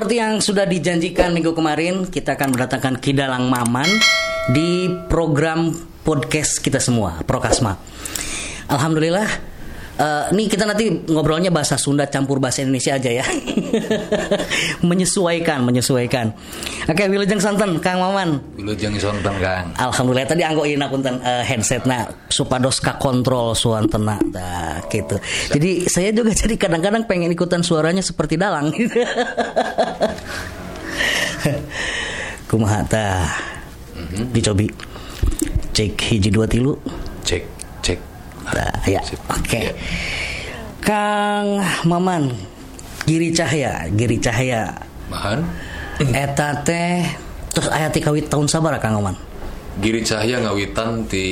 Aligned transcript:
seperti 0.00 0.16
yang 0.16 0.40
sudah 0.40 0.64
dijanjikan 0.64 1.28
minggu 1.28 1.52
kemarin, 1.52 2.08
kita 2.08 2.32
akan 2.32 2.56
mendatangkan 2.56 3.04
Kidalang 3.04 3.52
Maman 3.52 3.84
di 4.48 4.88
program 5.12 5.76
podcast 6.00 6.56
kita 6.56 6.80
semua, 6.80 7.20
Prokasma. 7.28 7.76
Alhamdulillah, 8.64 9.28
eh, 10.00 10.24
nih 10.32 10.46
kita 10.48 10.64
nanti 10.64 10.88
ngobrolnya 11.12 11.52
bahasa 11.52 11.76
Sunda 11.76 12.08
campur 12.08 12.40
bahasa 12.40 12.64
Indonesia 12.64 12.96
aja 12.96 13.10
ya. 13.20 13.24
menyesuaikan, 14.88 15.60
menyesuaikan. 15.60 16.32
Oke, 16.88 17.04
Wilujeng 17.12 17.38
Santen, 17.38 17.76
Kang 17.84 18.00
Maman. 18.00 18.40
Wilujeng 18.56 18.96
Santen 18.96 19.36
Kang. 19.36 19.76
Alhamdulillah 19.76 20.26
tadi 20.26 20.42
anggo 20.42 20.64
ina 20.64 20.88
punten 20.88 21.20
uh, 21.20 21.44
headset 21.44 21.84
nah 21.84 22.08
supados 22.32 22.80
ka 22.80 22.96
kontrol 22.96 23.52
suantena 23.52 24.16
nah, 24.32 24.80
gitu. 24.88 25.20
Jadi 25.52 25.84
saya 25.86 26.10
juga 26.16 26.32
jadi 26.32 26.56
kadang-kadang 26.56 27.04
pengen 27.04 27.28
ikutan 27.30 27.60
suaranya 27.60 28.00
seperti 28.00 28.40
dalang. 28.40 28.72
Kumaha 32.50 32.82
tah? 32.88 33.30
Dicobi. 34.34 34.66
Cek 35.70 35.94
hiji 36.10 36.34
dua 36.34 36.50
tilu. 36.50 36.74
Cek, 37.22 37.46
Tah, 38.50 38.84
ya. 38.86 39.00
Oke. 39.30 39.70
Ya. 39.70 39.72
Kang 40.80 41.60
Maman 41.84 42.34
Giri 43.04 43.32
Cahya, 43.32 43.88
Giri 43.96 44.20
Cahya. 44.20 44.70
Mahan. 45.10 45.44
Eta 46.00 46.62
teh 46.64 47.04
terus 47.50 47.68
aya 47.68 47.90
ti 47.92 48.00
kawit 48.00 48.30
tahun 48.30 48.46
sabaraha 48.48 48.80
Kang 48.80 49.00
Maman? 49.00 49.16
Giri 49.80 50.04
Cahya 50.04 50.42
ngawitan 50.44 51.08
di 51.08 51.26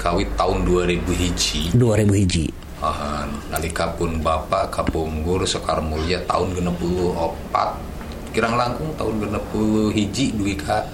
kawit 0.00 0.32
tahun 0.34 0.64
2000 0.64 1.06
hiji. 1.06 1.60
2000 1.76 2.20
hiji. 2.24 2.46
Mahan. 2.80 3.28
Nalika 3.52 3.92
pun 3.94 4.18
Bapak 4.24 4.72
Kapunggur 4.72 5.44
Sekar 5.44 5.84
Mulia 5.84 6.18
tahun 6.24 6.56
64 6.64 7.90
kirang 8.30 8.54
langkung 8.54 8.94
tahun 8.94 9.26
60 9.26 9.90
hiji 9.90 10.30
dugi 10.38 10.54
ka 10.54 10.86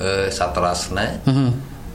eh, 0.00 0.32
satrasna 0.32 1.20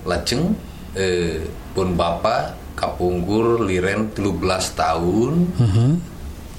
lajeng 0.05 0.53
eh, 0.93 1.41
pun 1.73 1.97
Bapak 1.97 2.64
Kapunggur 2.75 3.63
liren 3.63 4.11
13 4.11 4.35
tahun 4.75 5.33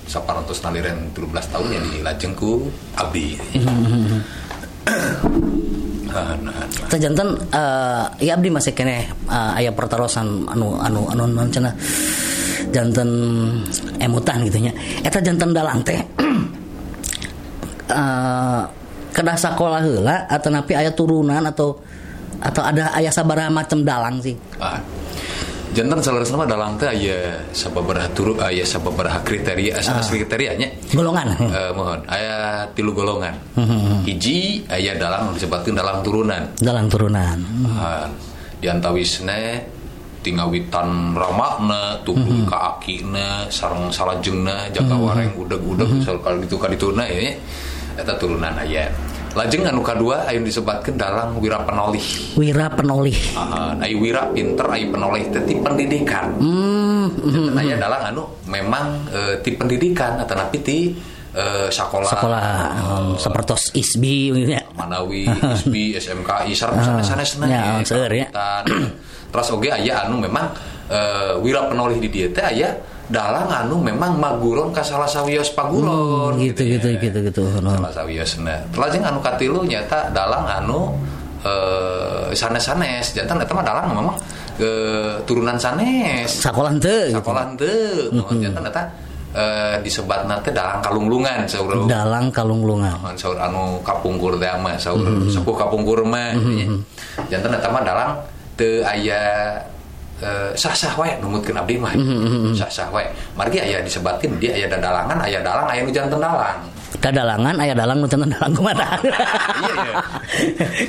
saparantos 0.07 0.63
naliren 0.63 1.11
13 1.13 1.53
tahun 1.53 1.69
yang 1.69 1.87
dilajengku 1.93 2.71
abdi 2.95 3.37
Nah, 6.17 6.33
nah, 6.41 6.49
nah. 6.49 6.89
Teh 6.89 6.97
janten 6.97 7.29
eh, 7.53 8.05
ya 8.25 8.41
abdi 8.41 8.49
masih 8.49 8.73
kene 8.73 9.05
eh, 9.05 9.59
aya 9.61 9.69
pertarosan 9.69 10.49
anu 10.49 10.81
anu 10.81 11.05
anu 11.13 11.29
anu 11.29 11.45
cenah 11.53 11.77
janten 12.73 13.11
emutan 14.01 14.41
gitu 14.49 14.65
nya. 14.65 14.73
Eta 15.05 15.21
janten 15.21 15.53
dalang 15.53 15.85
teh 15.85 16.01
eh 17.93 18.63
kedah 19.13 19.37
sakola 19.37 19.85
heula 19.85 20.25
atau 20.25 20.49
napi 20.49 20.73
aya 20.73 20.89
turunan 20.93 21.45
atau 21.45 21.85
atau 22.41 22.63
ada 22.65 22.97
aya 22.97 23.13
sabaraha 23.13 23.53
macam 23.53 23.85
dalang 23.85 24.17
sih. 24.25 24.37
Ah. 24.57 24.81
Jantan 25.77 26.01
salarasna 26.01 26.41
mah 26.41 26.49
dalang 26.49 26.81
teh 26.81 26.89
aya 26.89 27.37
sababaraha 27.53 28.09
turu 28.17 28.33
aya 28.41 28.65
sababaraha 28.65 29.21
kriteria 29.21 29.77
asa 29.77 30.01
kriterianya. 30.01 30.73
Golongan. 30.89 31.37
Eh, 31.37 31.71
mohon 31.77 32.01
aya 32.09 32.65
tilu 32.73 32.97
golongan. 32.97 33.37
Hiji 34.09 34.65
aya 34.73 34.97
dalang 34.97 35.37
disebutkeun 35.37 35.77
dalang 35.77 36.01
turunan. 36.01 36.49
dalang 36.57 36.89
turunan. 36.89 37.45
Ah, 37.77 38.09
di 38.57 38.73
antawisna 38.73 39.61
tingawitan 40.25 41.13
ramakna 41.13 42.01
tubuh 42.09 42.49
ka 42.49 42.81
akina 42.81 43.45
sareng 43.53 43.93
salajengna 43.93 44.73
jaga 44.73 44.97
wareng 44.99 45.31
udeg-udeg 45.39 46.03
mm 46.03 46.19
kalau 46.25 46.43
gitu 46.43 46.59
kadituna 46.59 47.07
ya 47.07 47.31
eta 47.95 48.17
turunan 48.19 48.57
aya 48.59 48.91
lajeng 49.37 49.69
anu 49.69 49.85
kadua 49.85 50.25
aya 50.25 50.41
disebutkeun 50.41 50.97
dalang 50.97 51.37
wira 51.37 51.61
penolih 51.61 52.01
Wira 52.35 52.73
penolih. 52.73 53.17
Ah, 53.37 53.77
ai 53.77 53.93
wira 53.93 54.33
pinter 54.33 54.65
ai 54.67 54.89
penoleh 54.89 55.29
teh 55.29 55.45
ti 55.45 55.61
pendidikan 55.61 56.33
Hmm, 56.41 57.13
Janten 57.21 57.53
aya 57.55 57.77
dalang 57.77 58.03
anu 58.11 58.23
memang 58.49 59.05
eh, 59.13 59.35
ti 59.45 59.53
pendidikan 59.53 60.17
atau 60.17 60.35
napi 60.35 60.59
ti 60.65 60.79
eh, 61.37 61.69
sekolah 61.69 62.09
sekolah 62.09 62.45
um, 62.81 63.07
sepertos 63.21 63.77
ISBI 63.77 64.33
gitu 64.33 64.53
ya. 64.57 64.65
Manawi, 64.73 65.29
ISBI, 65.55 66.01
SMKI, 66.01 66.53
sareng 66.57 66.81
sanes-sanesna 66.81 67.45
ya, 67.45 67.61
ya, 67.77 67.85
seueur 67.85 68.13
ya. 68.17 68.27
kawitan. 68.33 68.65
Terus 69.29 69.47
oge 69.53 69.69
aya 69.69 70.09
anu 70.09 70.17
memang 70.17 70.49
eh, 70.89 71.37
wira 71.45 71.69
penolih 71.69 72.01
di 72.01 72.09
dieu 72.09 72.33
teh 72.33 72.41
aya 72.41 72.73
dalang 73.07 73.47
anu 73.47 73.79
memang 73.79 74.19
maguron 74.19 74.75
ka 74.75 74.83
salah 74.83 75.07
sawios 75.07 75.55
paguron 75.55 76.35
Hmm, 76.35 76.43
gitu 76.43 76.63
gitu 76.67 76.89
ya. 76.91 76.99
gitu 76.99 77.19
gitu. 77.23 77.41
Salah 77.55 77.93
sawiosna. 77.95 78.57
Lajeng 78.75 79.05
anu 79.05 79.23
katilu 79.23 79.63
nyata 79.63 80.11
dalang 80.11 80.43
anu 80.45 80.91
eh, 81.43 82.35
sanes-sanes. 82.35 83.15
Jantan 83.15 83.39
eta 83.41 83.55
mah 83.55 83.63
dalang 83.63 83.87
memang 83.95 84.17
eh, 84.59 85.15
turunan 85.23 85.55
sanes. 85.55 86.31
Sakola 86.43 86.75
henteu 86.75 87.07
gitu. 87.11 87.23
Sekolah 87.23 87.45
teu. 87.55 88.11
Mohon 88.11 88.37
jantan 88.43 88.65
eta 88.67 88.83
eh, 89.37 89.77
disebatna 89.81 90.35
teh 90.43 90.51
dalang 90.51 90.83
kalunglungan 90.83 91.47
saur 91.47 91.87
Dalang 91.87 92.35
kalunglungan. 92.35 92.97
Saur 93.15 93.39
anu 93.39 93.79
kapungkur 93.87 94.35
teh 94.37 94.51
mah 94.59 94.75
saur 94.77 95.07
sepuh 95.31 95.55
kapungkur 95.55 96.03
mah 96.03 96.35
nya. 96.35 96.67
janten 97.31 97.55
eta 97.55 97.69
mah 97.71 97.83
dalang 97.87 98.11
teu 98.59 98.83
aya 98.83 99.55
sah-sah 100.57 100.97
wae 100.97 101.13
numutkeun 101.21 101.57
abdi 101.61 101.77
mah 101.77 101.93
sah-sah 102.57 102.89
wae. 102.89 103.05
Margi 103.37 103.61
aya 103.61 103.85
disebatkeun 103.85 104.41
dia 104.41 104.57
aya 104.57 104.67
dadalangan 104.69 105.19
aya 105.21 105.39
dalang 105.45 105.69
aya 105.69 105.81
nu 105.85 105.93
dalang 105.93 106.37
Kadalangan 106.97 107.55
aya 107.61 107.75
dalang 107.77 107.99
nu 108.01 108.09
teu 108.09 108.17
dalang 108.19 108.53
kumaha. 108.57 108.97
Iya, 109.57 109.75
iya. 109.85 109.95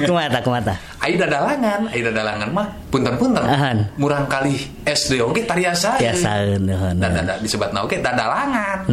Kumaha 0.07 0.39
kumaha 0.39 0.75
aya 1.03 1.15
dadalangan 1.19 1.81
aya 1.91 2.01
dadalangan 2.07 2.49
mah 2.55 2.67
punten-punten. 2.87 3.43
Ahan. 3.43 3.77
murang 3.99 4.25
kali 4.31 4.55
SD 4.87 5.19
oge 5.19 5.43
tariasa 5.43 5.99
Biasaeun 5.99 6.63
heun. 6.67 6.95
dan 6.99 7.11
ada 7.27 7.35
disebut 7.43 7.71
oge 7.75 7.99
dadalangan. 7.99 8.87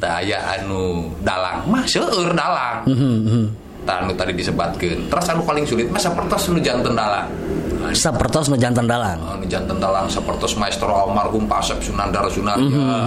Tah 0.00 0.24
aya 0.24 0.38
anu 0.56 1.12
dalang 1.20 1.68
mah 1.68 1.84
seueur 1.84 2.32
dalang. 2.32 2.88
Tah 2.88 3.67
tadi 4.12 4.32
disebutkeun 4.36 5.08
terus 5.08 5.26
anu 5.32 5.42
paling 5.42 5.64
sulit 5.64 5.88
mah 5.88 5.98
sapertos 5.98 6.52
nu 6.52 6.60
janten 6.60 6.92
dalang 6.92 7.28
Nah, 7.78 7.94
Sapertos 7.94 8.50
nu 8.50 8.58
janten 8.58 8.90
dalang. 8.90 9.22
anu 9.22 9.46
janten 9.46 9.78
dalang 9.78 10.10
sapertos 10.10 10.58
maestro 10.58 10.90
almarhum 10.90 11.46
Pak 11.46 11.62
Asep 11.62 11.78
Sunandar 11.78 12.26
Sunaria 12.26 13.06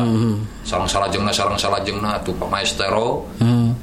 sareng 0.63 0.87
salajengna 0.87 1.35
sareng 1.35 1.59
salajengna 1.59 2.15
tuh 2.23 2.31
Pak 2.39 2.47
Maestro. 2.47 3.27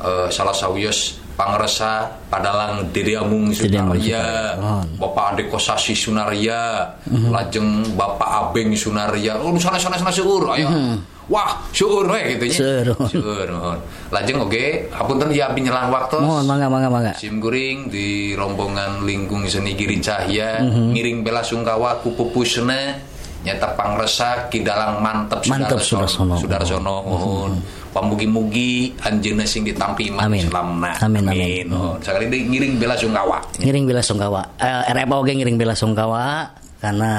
Eh, 0.01 0.27
salah 0.33 0.57
sawios 0.57 1.21
pangresa 1.39 1.93
padalang 2.27 2.91
Dede 2.91 3.15
Amung 3.15 3.55
Dede 3.55 3.79
Amung 3.79 3.95
Sunaria. 3.95 4.59
Bapak 4.99 5.25
Ade 5.33 5.47
Kosasi 5.47 5.95
Sunaria 5.95 6.83
lajeng 7.07 7.95
Bapak 7.95 8.51
Abeng 8.51 8.75
Sunaria 8.75 9.39
oh 9.39 9.49
nu 9.49 9.57
sanes-sanesna 9.57 10.11
seueur 10.11 10.51
aya 10.51 10.67
wah 11.29 11.61
seueur 11.71 12.09
we 12.09 12.35
gitu 12.35 12.45
nya 12.49 12.57
Seueur. 13.07 13.49
lajeng 14.09 14.41
oge 14.41 14.89
hapunten 14.91 15.29
ya 15.31 15.47
abdi 15.47 15.63
nyelang 15.63 15.89
waktu 15.89 16.19
Mohon 16.19 16.45
mangga 16.49 16.67
mangga 16.67 16.89
mangga. 16.89 17.13
Sim 17.15 17.39
Guring 17.39 17.87
di 17.87 18.33
rombongan 18.33 19.05
lingkung 19.05 19.47
seni 19.47 19.73
Giri 19.73 20.01
Cahya 20.01 20.65
Mhm. 20.65 20.91
ngiring 20.91 21.19
bela 21.23 21.45
sungkawa 21.45 22.01
ku 22.01 22.17
pupusna 22.17 22.99
nyata 23.49 23.73
pangresa 23.73 24.47
kidalang 24.53 25.01
mantep 25.01 25.41
Mantep, 25.49 25.81
Sudarsono 25.81 26.37
Sudarsono. 26.37 26.37
Sudarsono 26.37 26.95
mohon 27.09 27.53
pamugi-mugi 27.89 28.93
anjeunna 29.01 29.49
sing 29.49 29.65
ditampi 29.65 30.13
Amin. 30.13 30.45
Islamna 30.45 30.93
Amin, 31.01 31.25
amin. 31.25 31.67
Mohon. 31.73 31.97
sakali 32.05 32.29
deui 32.29 32.45
ngiring 32.53 32.75
bela 32.77 32.95
sungkawa 32.95 33.39
Ngiring 33.59 33.85
bela 33.89 34.03
sungkawa. 34.05 34.43
Eh, 34.61 34.93
RF 34.93 35.09
oge 35.17 35.33
ngiring 35.35 35.57
bela 35.57 35.73
sungkawa 35.75 36.53
karena 36.79 37.11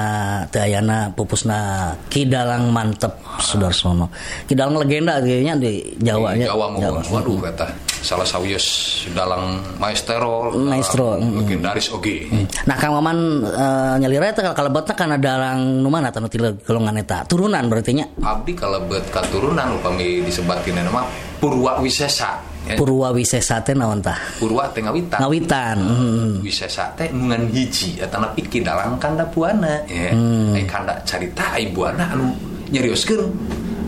teu 0.48 0.64
ayana 0.64 1.12
pupusna 1.12 1.92
Kidalang 2.08 2.72
Mantep 2.72 3.12
Sudarsono. 3.40 4.08
Kidalang 4.48 4.80
legenda 4.80 5.20
kayaknya 5.20 5.54
di 5.60 5.84
Jawa 6.00 6.32
nya. 6.32 6.48
Jawa 6.48 6.72
mohon 6.72 7.04
waduh 7.12 7.38
kata 7.44 7.68
salah 8.00 8.24
sawios 8.24 9.04
dalang 9.12 9.60
maestro 9.76 10.56
Maestro, 10.56 11.20
dalang 11.20 11.44
legendaris 11.44 11.92
oge 11.92 12.32
Nah 12.64 12.76
Kang 12.80 12.96
Maman 12.96 13.44
eh, 13.44 13.94
nyalira 14.00 14.32
eta 14.32 14.56
kalebetna 14.56 14.96
kana 14.96 15.16
dalang 15.20 15.84
nu 15.84 15.88
mana 15.92 16.08
anu 16.08 16.32
ti 16.32 16.40
golongan 16.40 16.96
eta? 16.96 17.28
Turunan 17.28 17.68
berarti 17.68 17.92
nya. 17.92 18.08
abdi 18.24 18.56
kalebet 18.56 19.12
katurunan 19.12 19.76
upami 19.76 20.24
disebutkeun 20.24 20.80
nama 20.80 21.04
Purwa 21.36 21.80
Wisesa 21.84 22.40
ya. 22.40 22.49
Purwa 22.76 23.10
Wisesa 23.10 23.58
teh 23.64 23.74
naon 23.74 23.98
tah? 24.04 24.16
Purwa 24.38 24.68
teh 24.70 24.84
ngawitan. 24.84 25.18
Ngawitan. 25.18 25.76
Hmm. 25.80 26.32
Wisesa 26.44 26.92
teh 26.94 27.10
nungan 27.10 27.48
hiji 27.50 27.98
eta 27.98 28.20
napi 28.20 28.46
kidalang 28.46 29.00
kanda 29.00 29.26
buana. 29.26 29.80
Ya. 29.88 30.12
Ai 30.54 30.64
kanda 30.68 30.94
carita 31.02 31.56
ai 31.56 31.72
buana 31.72 32.14
anu 32.14 32.30
nyarioskeun 32.70 33.26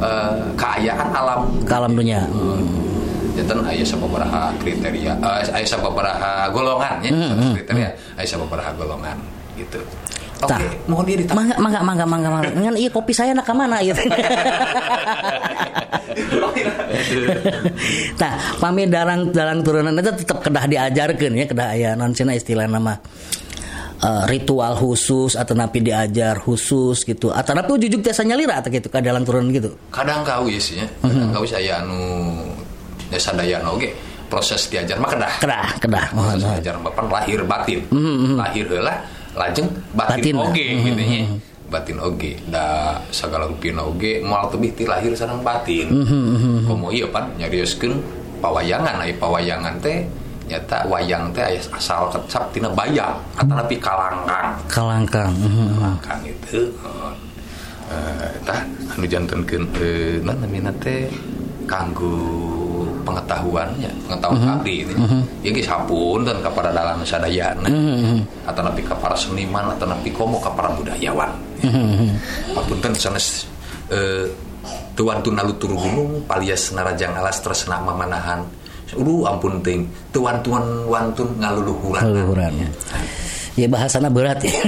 eh, 0.02 0.42
keayaan 0.58 1.08
alam. 1.14 1.40
Kalam 1.68 1.92
dunya. 1.94 2.26
Jantan 3.32 3.64
aya 3.64 3.84
sababaraha 3.86 4.52
kriteria 4.60 5.12
eh, 5.20 5.56
aya 5.56 5.66
sababaraha 5.66 6.50
golongan 6.50 6.96
ya. 7.04 7.10
Kriteria 7.54 7.90
aya 8.18 8.26
sababaraha 8.26 8.70
golongan 8.74 9.16
gitu 9.54 9.78
oke 10.42 10.50
Tah. 10.50 10.60
mohon 10.90 11.04
diri 11.06 11.22
tak 11.22 11.34
Mangga, 11.38 11.56
mangga, 11.58 11.80
mangga, 11.80 12.04
mangga, 12.06 12.28
mangga. 12.30 12.50
Ngan 12.58 12.74
iya 12.76 12.90
kopi 12.90 13.12
saya 13.14 13.30
nak 13.32 13.46
ke 13.46 13.54
mana 13.54 13.78
gitu. 13.80 14.02
nah, 18.20 18.34
pami 18.58 18.86
darang 18.90 19.30
darang 19.32 19.62
turunan 19.64 19.94
itu 19.96 20.10
tetap 20.22 20.42
kedah 20.44 20.64
diajarkan 20.68 21.32
ya 21.34 21.46
kedah 21.48 21.68
aya 21.72 21.90
non 21.96 22.12
cina 22.12 22.34
istilah 22.36 22.66
nama 22.68 22.98
eh, 24.02 24.24
ritual 24.28 24.76
khusus 24.76 25.38
atau 25.38 25.54
napi 25.56 25.80
diajar 25.80 26.38
khusus 26.42 27.06
gitu. 27.06 27.30
Atau 27.32 27.54
napi 27.56 27.78
jujuk 27.78 28.02
tiasa 28.04 28.26
nyalira 28.26 28.60
atau 28.60 28.70
gitu 28.70 28.90
dalam 28.90 29.22
turunan 29.24 29.50
gitu. 29.54 29.74
Kadang 29.94 30.26
kau 30.26 30.46
ya 30.50 30.60
sih 30.60 30.82
ya. 30.82 30.86
Kadang 31.00 31.30
kau 31.32 31.44
saya 31.46 31.80
anu 31.82 31.98
ya 33.08 33.18
sadaya 33.18 33.62
oke. 33.66 33.88
Proses 34.32 34.64
diajar 34.72 34.96
mah 34.96 35.12
kedah. 35.12 35.32
Kedah 35.44 35.66
kedah. 35.76 36.06
Mohon 36.16 36.40
diajar 36.40 36.74
bapak 36.80 37.04
lahir 37.08 37.44
batin. 37.44 37.84
Lahir 38.36 38.64
heula 38.68 38.96
lajeng 39.32 39.68
Batin. 39.96 40.20
batin, 40.20 40.36
oge 40.36 40.66
Mhm, 40.76 40.84
gitu 40.84 41.02
nya 41.02 41.20
batin 41.72 41.98
oge. 42.04 42.32
Da 42.52 42.96
segala 43.08 43.48
rupina 43.48 43.80
oge 43.80 44.20
moal 44.20 44.52
tebih 44.52 44.76
ti 44.76 44.84
lahir 44.84 45.16
sareng 45.16 45.40
batin. 45.40 45.88
Komo 46.68 46.92
ieu 46.92 47.08
pan 47.08 47.32
nyarioskeun 47.40 47.96
pawayangan. 48.44 49.00
Aya 49.00 49.16
pawayangan 49.16 49.80
teh 49.80 50.04
nyata 50.52 50.84
wayang 50.84 51.32
teh 51.32 51.40
aya 51.40 51.60
asal 51.72 52.12
kecap 52.12 52.52
tina 52.52 52.68
bayang. 52.76 53.16
Atau 53.40 53.56
tapi 53.56 53.80
kalangkang. 53.80 54.52
Kalangkang 54.68 55.32
mhm. 55.32 55.66
kalangkang 55.80 56.20
itu 56.28 56.60
eh 57.92 58.32
tah 58.48 58.60
anu 58.96 59.04
jantenkeun 59.04 59.64
eh 59.76 60.16
naon 60.24 60.40
namina 60.40 60.72
teh 60.80 61.12
kanggo 61.68 62.16
pengetahuannya 63.02 63.90
pengetahuan 64.08 64.58
abdi 64.58 64.86
ini. 64.86 64.94
Ya 65.42 65.50
geus 65.50 65.68
hapunten 65.68 66.38
ka 66.40 66.50
para 66.54 66.70
dalang 66.72 67.02
sadayana 67.02 67.68
atau 68.46 68.62
napi 68.62 68.82
ka 68.86 68.94
para 68.96 69.18
seniman 69.18 69.74
atau 69.74 69.90
napi 69.90 70.08
komo 70.14 70.38
ka 70.38 70.54
para 70.54 70.72
budayawan 70.72 71.30
hapunten 72.54 72.94
sanes 72.96 73.46
eh 73.90 74.30
tuan 74.94 75.18
tunalu 75.20 75.52
turu 75.58 75.74
gunung 75.74 76.22
palias 76.24 76.70
narajang 76.70 77.18
alas 77.18 77.42
tresna 77.42 77.82
mamanahan. 77.82 78.46
Uduh 78.92 79.24
ampun 79.24 79.64
ting. 79.64 79.88
Tuan 80.12 80.44
tuan 80.44 80.84
wantun 80.84 81.32
ngaluluhuran. 81.40 82.12
Leluhuran. 82.12 82.52
Ya 82.60 82.68
bahasana 83.68 84.08
berat 84.08 84.40
ya. 84.40 84.52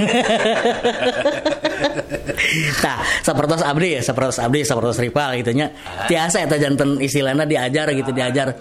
nah, 2.85 2.97
sapertos 3.25 3.65
abdi 3.65 3.97
ya, 3.97 4.01
sapertos 4.05 4.37
abdi, 4.37 4.61
sapertos 4.61 5.01
rival 5.01 5.33
gitu 5.41 5.57
nya. 5.57 5.73
Tiasa 6.05 6.45
eta 6.45 6.61
janten 6.61 7.01
istilahnya 7.01 7.49
diajar 7.49 7.89
gitu, 7.97 8.13
diajar. 8.13 8.53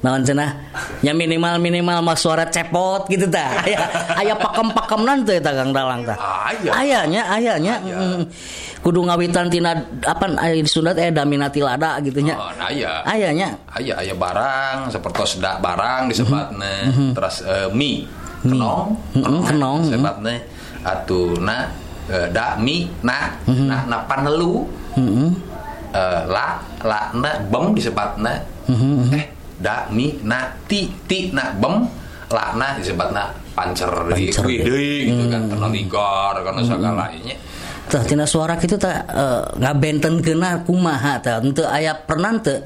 Naon 0.00 0.24
cenah? 0.24 0.56
Ya 1.04 1.12
minimal 1.12 1.60
minimal 1.60 2.00
mah 2.00 2.16
suara 2.16 2.48
cepot 2.48 3.04
gitu 3.12 3.28
tah. 3.28 3.64
Aya 3.64 3.84
aya 4.16 4.32
pakem-pakemnan 4.32 5.28
teh 5.28 5.36
eta 5.40 5.52
Kang 5.52 5.76
Dalang 5.76 6.08
tah. 6.08 6.16
Aya. 6.16 6.72
Ayanya, 6.72 7.22
ayanya. 7.28 7.74
mm. 7.84 8.20
Kudu 8.80 9.04
ngawitan 9.04 9.52
tina 9.52 9.76
apa 10.08 10.24
aya 10.40 10.56
di 10.56 10.64
Sunda 10.64 10.96
teh 10.96 11.12
daminati 11.12 11.60
lada 11.60 12.00
gitu 12.00 12.24
nya. 12.24 12.32
Oh, 12.32 12.48
aya. 12.56 13.04
Ayanya. 13.04 13.52
Aya 13.76 14.00
aya 14.00 14.16
barang 14.16 14.88
seperti 14.88 15.36
sedak 15.36 15.60
barang 15.60 16.08
disebatna 16.08 16.88
terus 17.12 17.44
eh, 17.44 17.68
mie 17.68 18.19
kenong. 18.42 18.96
Mhm, 19.14 19.40
kenong, 19.46 19.76
mhm. 19.78 19.84
disebatna 19.86 20.34
atuna 20.80 21.56
eh, 22.08 22.26
da 22.32 22.56
mie 22.56 22.88
na. 23.04 23.36
Na 23.46 23.76
na 23.86 23.96
panelu 24.08 24.64
Heeh. 24.96 25.30
eh, 25.92 26.20
la 26.26 26.58
la 26.82 27.00
na 27.14 27.30
bem 27.46 27.76
disebatna 27.76 28.32
eh 29.12 29.24
da 29.60 29.86
mie 29.92 30.16
na 30.24 30.48
ti 30.66 30.88
ti 31.06 31.30
na 31.32 31.52
bem. 31.54 31.84
La 32.30 32.54
na 32.54 32.78
disebatna 32.78 33.28
pancer 33.52 33.90
di 34.14 34.30
Pancer. 34.30 34.42
kuih 34.46 34.60
deui 34.62 34.92
gitu 35.10 35.24
kan. 35.28 35.42
Karena 35.50 35.68
ligar 35.68 36.34
karena 36.40 36.62
segalanya 36.62 37.36
Tah 37.90 38.06
tina 38.06 38.22
suara 38.22 38.54
kitu 38.54 38.78
tah 38.78 39.02
eh, 39.02 39.42
ngabenten 39.58 40.22
kena 40.22 40.62
kumaha 40.62 41.18
tah. 41.18 41.42
Henteu 41.42 41.66
aya 41.66 41.98
pernah 41.98 42.38
teu 42.38 42.62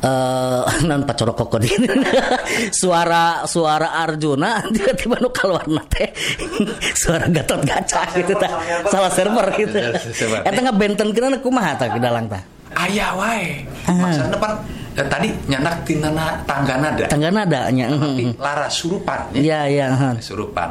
eh 0.00 0.62
non 0.88 1.02
pacorok 1.02 1.34
kokod 1.34 1.66
suara 2.80 3.42
suara 3.50 3.98
Arjuna 3.98 4.62
tiba-tiba 4.74 5.18
nu 5.18 5.34
kaluarna 5.34 5.82
teh. 5.90 6.14
Suara 6.94 7.26
Gatot 7.26 7.66
Kaca 7.66 8.02
gitu 8.14 8.38
tah. 8.38 8.50
Salah 8.86 9.10
server 9.10 9.46
gitu. 9.58 9.78
Server. 10.14 10.46
eta 10.46 10.58
ngabenten 10.62 11.10
kena 11.10 11.42
kumaha 11.42 11.74
tah 11.74 11.90
ke 11.90 11.98
dalang 11.98 12.30
tah 12.30 12.59
Ayah 12.70 13.10
wae. 13.14 13.66
Ah. 13.84 13.92
Maksudnya 13.92 14.38
pan 14.38 14.52
eh, 14.94 15.06
tadi 15.06 15.28
nyandak 15.46 15.82
tinana 15.82 16.38
tangga 16.44 16.78
nada. 16.78 17.04
tangga 17.06 17.28
nada 17.28 17.66
nya 17.68 17.86
Tapi 17.88 18.30
lara 18.36 18.66
surupan 18.66 19.30
ya. 19.34 19.66
ya 19.66 19.86
ya. 19.90 20.14
Surupan. 20.16 20.70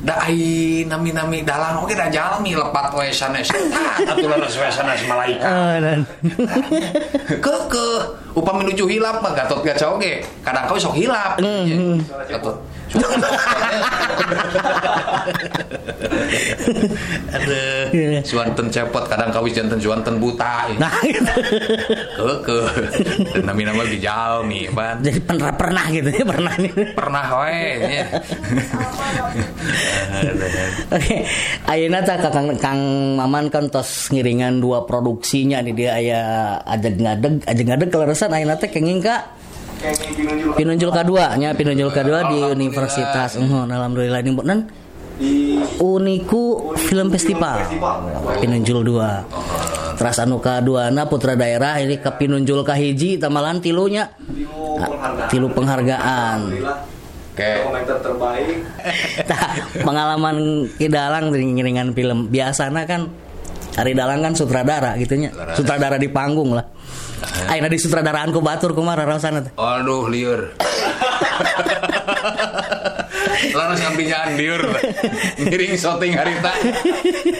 Da 0.00 0.16
ai 0.16 0.40
nami-nami 0.86 1.44
dalang 1.44 1.84
oke 1.84 1.92
da 1.92 2.08
jalmi 2.08 2.54
lepat 2.54 2.88
wae 2.92 3.10
sanes. 3.10 3.50
Atuh 3.50 4.26
laras 4.26 4.54
wae 4.56 4.70
sanes 4.70 5.02
malaikat. 5.04 5.44
Ah, 5.44 5.76
dan- 5.76 6.06
Keke 7.44 7.86
upami 8.32 8.64
nuju 8.64 8.86
hilap 8.86 9.20
mah 9.20 9.32
gatot 9.32 9.60
gaca 9.60 9.86
oge. 9.90 10.24
Kadang 10.40 10.64
kau 10.66 10.78
sok 10.78 10.96
hilap. 10.96 11.36
Hmm, 11.36 12.00
Gatot. 12.26 12.56
Aduh, 17.30 17.82
Iya. 17.90 18.20
suanten 18.22 18.70
cepot 18.70 19.02
kadang 19.06 19.30
kawis 19.30 19.54
janten 19.54 19.78
suanten 19.78 20.18
buta. 20.18 20.70
nah 20.78 20.94
gitu. 21.02 21.32
Keke. 22.16 22.60
Dan 23.34 23.42
nami-nama 23.44 23.82
di 23.82 23.98
jalmi, 23.98 24.70
ban. 24.70 25.02
jadi 25.02 25.18
pernah 25.20 25.50
pernah 25.52 25.84
gitu 25.90 26.06
ya 26.06 26.22
pernah 26.24 26.54
nih 26.54 26.72
Pernah 26.94 27.24
wae. 27.34 27.66
ya. 27.82 28.04
Oke, 30.96 31.16
ayeuna 31.66 32.02
tah 32.02 32.18
Kang 32.30 32.54
Kang 32.58 32.80
Maman 33.16 33.50
kan 33.50 33.66
tos 33.68 34.10
ngiringan 34.10 34.58
dua 34.58 34.86
produksinya 34.86 35.62
nih 35.62 35.74
dia 35.74 35.90
aya 35.94 36.20
ajeg 36.64 36.94
ngadeg, 36.98 37.34
ajeg 37.46 37.66
ngadeg 37.66 37.88
keleresan 37.90 38.30
ayeuna 38.30 38.54
teh 38.56 38.70
kenging 38.70 39.02
ka 39.02 39.34
pinunjul 40.56 40.90
kedua 40.92 41.34
nya 41.40 41.56
pinunjul 41.56 41.90
kedua 41.92 42.28
di 42.28 42.38
Universitas 42.44 43.40
Unhun 43.40 43.68
alhamdulillah. 43.68 44.20
Ini 44.20 44.32
nan 44.44 44.60
Uniku 45.80 46.72
Film 46.76 47.12
Festival 47.12 47.64
pinunjul 48.40 48.80
dua. 48.84 49.24
Terus 50.00 50.16
anu 50.16 50.40
kaduana 50.40 51.04
putra 51.04 51.36
daerah 51.36 51.76
ini 51.76 52.00
ke 52.00 52.08
pinunjul 52.16 52.64
kahiji 52.64 53.20
tamalan 53.20 53.60
tilunya 53.60 54.08
Ah, 54.80 55.28
tilu 55.28 55.52
penghargaan. 55.52 56.56
Oke. 57.36 57.50
komentar 57.68 58.00
terbaik. 58.00 58.64
Pengalaman 59.86 60.64
kidalang 60.80 61.28
dari 61.28 61.44
ngiringan 61.52 61.92
film. 61.92 62.32
Biasana 62.32 62.88
kan 62.88 63.12
Ari 63.78 63.94
Dalang 63.94 64.20
kan 64.20 64.32
sutradara 64.34 64.98
gitunya 64.98 65.30
sutradara 65.54 65.94
di 65.94 66.10
panggung 66.10 66.58
lah 66.58 66.66
Aina 67.48 67.68
di 67.68 67.78
sutradaraan 67.78 68.32
ku 68.32 68.40
batur 68.40 68.72
kumara 68.72 69.04
rasana 69.04 69.44
teh. 69.44 69.52
Aduh 69.56 70.08
liur. 70.08 70.56
Lalu 73.50 73.74
sampingan 73.76 74.28
liur. 74.36 74.62
Ngiring 75.40 75.74
syuting 75.76 76.12
harita. 76.16 76.52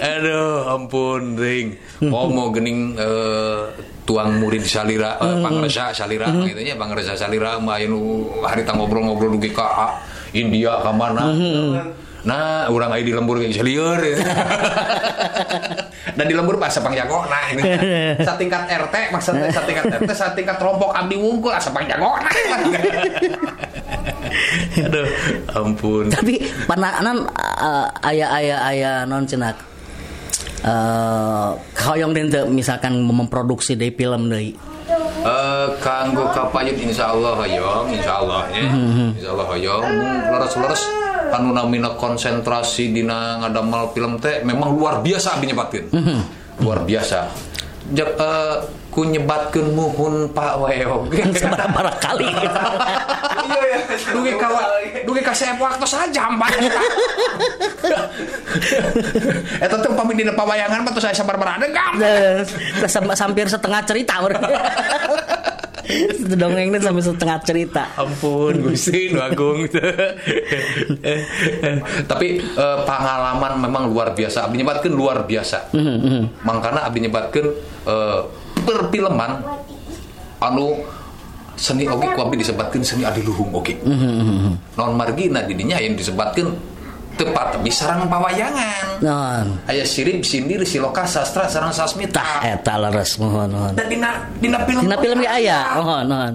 Aduh 0.00 0.68
ampun 0.68 1.37
ring. 1.37 1.76
Mau 2.04 2.49
gening 2.52 2.96
eh, 2.99 3.60
tuang 4.04 4.42
murid 4.42 4.66
salira 4.66 5.20
eh, 5.22 5.38
pangresa 5.38 5.94
salira 5.94 6.26
gitu 6.42 6.58
nya 6.66 6.75
pangresa 6.75 7.14
salira 7.14 7.62
mah 7.62 7.78
anu 7.78 8.26
harita 8.42 8.75
ngobrol-ngobrol 8.75 9.38
dugi 9.38 9.54
ka 9.54 10.00
India 10.34 10.82
ka 10.82 10.90
mana. 10.90 11.30
Nah, 12.21 12.69
orang 12.69 12.93
aya 12.93 13.00
di 13.00 13.17
lembur 13.17 13.41
kayak 13.41 13.65
lieur. 13.65 13.97
Dan 16.17 16.25
di 16.29 16.35
lembur 16.37 16.61
pas 16.61 16.69
sepang 16.69 16.93
jago. 16.93 17.25
Nah, 17.25 17.49
ini 17.57 17.62
satingkat 18.29 18.69
RT 18.69 18.95
maksudnya 19.15 19.49
satingkat 19.49 19.89
RT 20.05 20.11
satingkat 20.12 20.59
rombok 20.61 20.93
abdi 20.93 21.17
wungkul 21.17 21.53
asa 21.53 21.73
pang 21.73 21.89
jago. 21.89 22.12
Nah. 22.21 22.33
Aduh, 24.87 25.09
ampun. 25.57 26.12
Tapi 26.12 26.45
pananan 26.69 27.25
uh, 27.61 27.89
aya 28.05 28.27
aya 28.29 28.57
aya 28.69 28.91
non 29.09 29.25
cenak. 29.25 29.57
Eh 30.61 31.49
hoyong 31.89 32.12
den 32.12 32.29
teu 32.29 32.45
misalkan 32.53 33.00
memproduksi 33.00 33.81
dari 33.81 33.97
film 33.97 34.29
deui. 34.29 34.53
Eh 35.25 35.67
kanggo 35.81 36.29
kapayun 36.37 36.77
insyaallah 36.77 37.33
hoyong, 37.33 37.89
insyaallah 37.97 38.45
ya. 38.53 38.69
Insyaallah 39.17 39.47
hoyong 39.49 39.85
mung 39.89 40.12
leres-leres 40.37 40.85
anu 41.30 41.50
namina 41.50 41.94
konsentrasi 41.94 42.90
dina 42.90 43.38
ngadamel 43.38 43.90
film 43.90 44.18
teh 44.18 44.42
memang 44.42 44.75
luar 44.75 45.00
biasa 45.00 45.38
abdi 45.38 45.50
nyebatkeun. 45.50 45.87
Luar 46.60 46.82
biasa. 46.82 47.30
Jak 47.90 48.10
eh, 48.14 48.54
ku 48.90 49.02
nyebatkeun 49.02 49.72
muhun 49.72 50.30
Pak 50.30 50.52
Weo. 50.58 51.06
Seberapa 51.40 51.80
kali 51.99 52.26
gitu. 52.28 52.58
iya 53.50 53.60
ya 53.66 53.78
Dugi 54.10 54.32
kawa, 54.34 54.62
dugi 55.02 55.22
kasih 55.22 55.54
waktu 55.58 55.87
saja 55.87 56.30
mbak. 56.30 56.50
Eta 59.60 59.75
teh 59.76 59.88
upami 59.90 60.14
dina 60.14 60.32
pawayangan 60.34 60.82
mah 60.87 60.92
tuh 60.92 61.02
saya 61.02 61.14
sabar 61.14 61.34
berada 61.34 61.66
gam. 61.70 61.94
Sam- 62.87 63.12
Sampir 63.12 63.46
setengah 63.46 63.82
cerita 63.84 64.14
Itu 65.90 66.35
dongengnya 66.38 66.78
sampai 66.78 67.02
setengah 67.02 67.38
cerita. 67.42 67.82
ampun 67.99 68.70
Gusti 68.70 69.11
nu 69.11 69.18
agung. 69.18 69.66
Tapi 72.06 72.28
eh, 72.40 72.78
pengalaman 72.87 73.52
memang 73.59 73.90
luar 73.90 74.14
biasa. 74.14 74.47
Abdi 74.47 74.62
nyebatkeun 74.62 74.94
luar 74.94 75.26
biasa. 75.26 75.75
Makanya 76.47 76.87
abdi 76.87 76.99
nyebatkeun 77.04 77.47
eh, 77.90 78.20
perfilman. 78.62 79.42
Anu 80.40 80.80
seni 81.61 81.85
oge 81.85 82.09
ku 82.16 82.20
abdi 82.25 82.40
disebatkeun 82.40 82.80
seni 82.80 83.04
adiluhung 83.04 83.52
oge. 83.52 83.76
Non 84.78 84.97
margina 84.97 85.44
didinya 85.44 85.76
yang 85.76 85.99
disebatkeun 85.99 86.49
tepat 87.14 87.47
tapi 87.55 87.69
sarang 87.69 88.07
pawayangan 88.07 89.00
Non. 89.00 89.47
aya 89.64 89.83
sirip 89.83 90.23
sindir 90.23 90.62
siloka 90.62 91.05
sastra 91.05 91.47
sarang 91.47 91.71
sasmita 91.71 92.40
Eta 92.40 92.76
leres 92.76 93.17
mohon 93.17 93.49
mohon. 93.49 93.73
dan 93.75 93.87
dina 93.87 94.11
dina 94.37 94.59
film 94.64 94.81
Dina 94.83 94.97
film 94.97 95.19
ge 95.19 95.29
aya. 95.29 95.59
Mohon 95.76 96.05
mohon. 96.07 96.35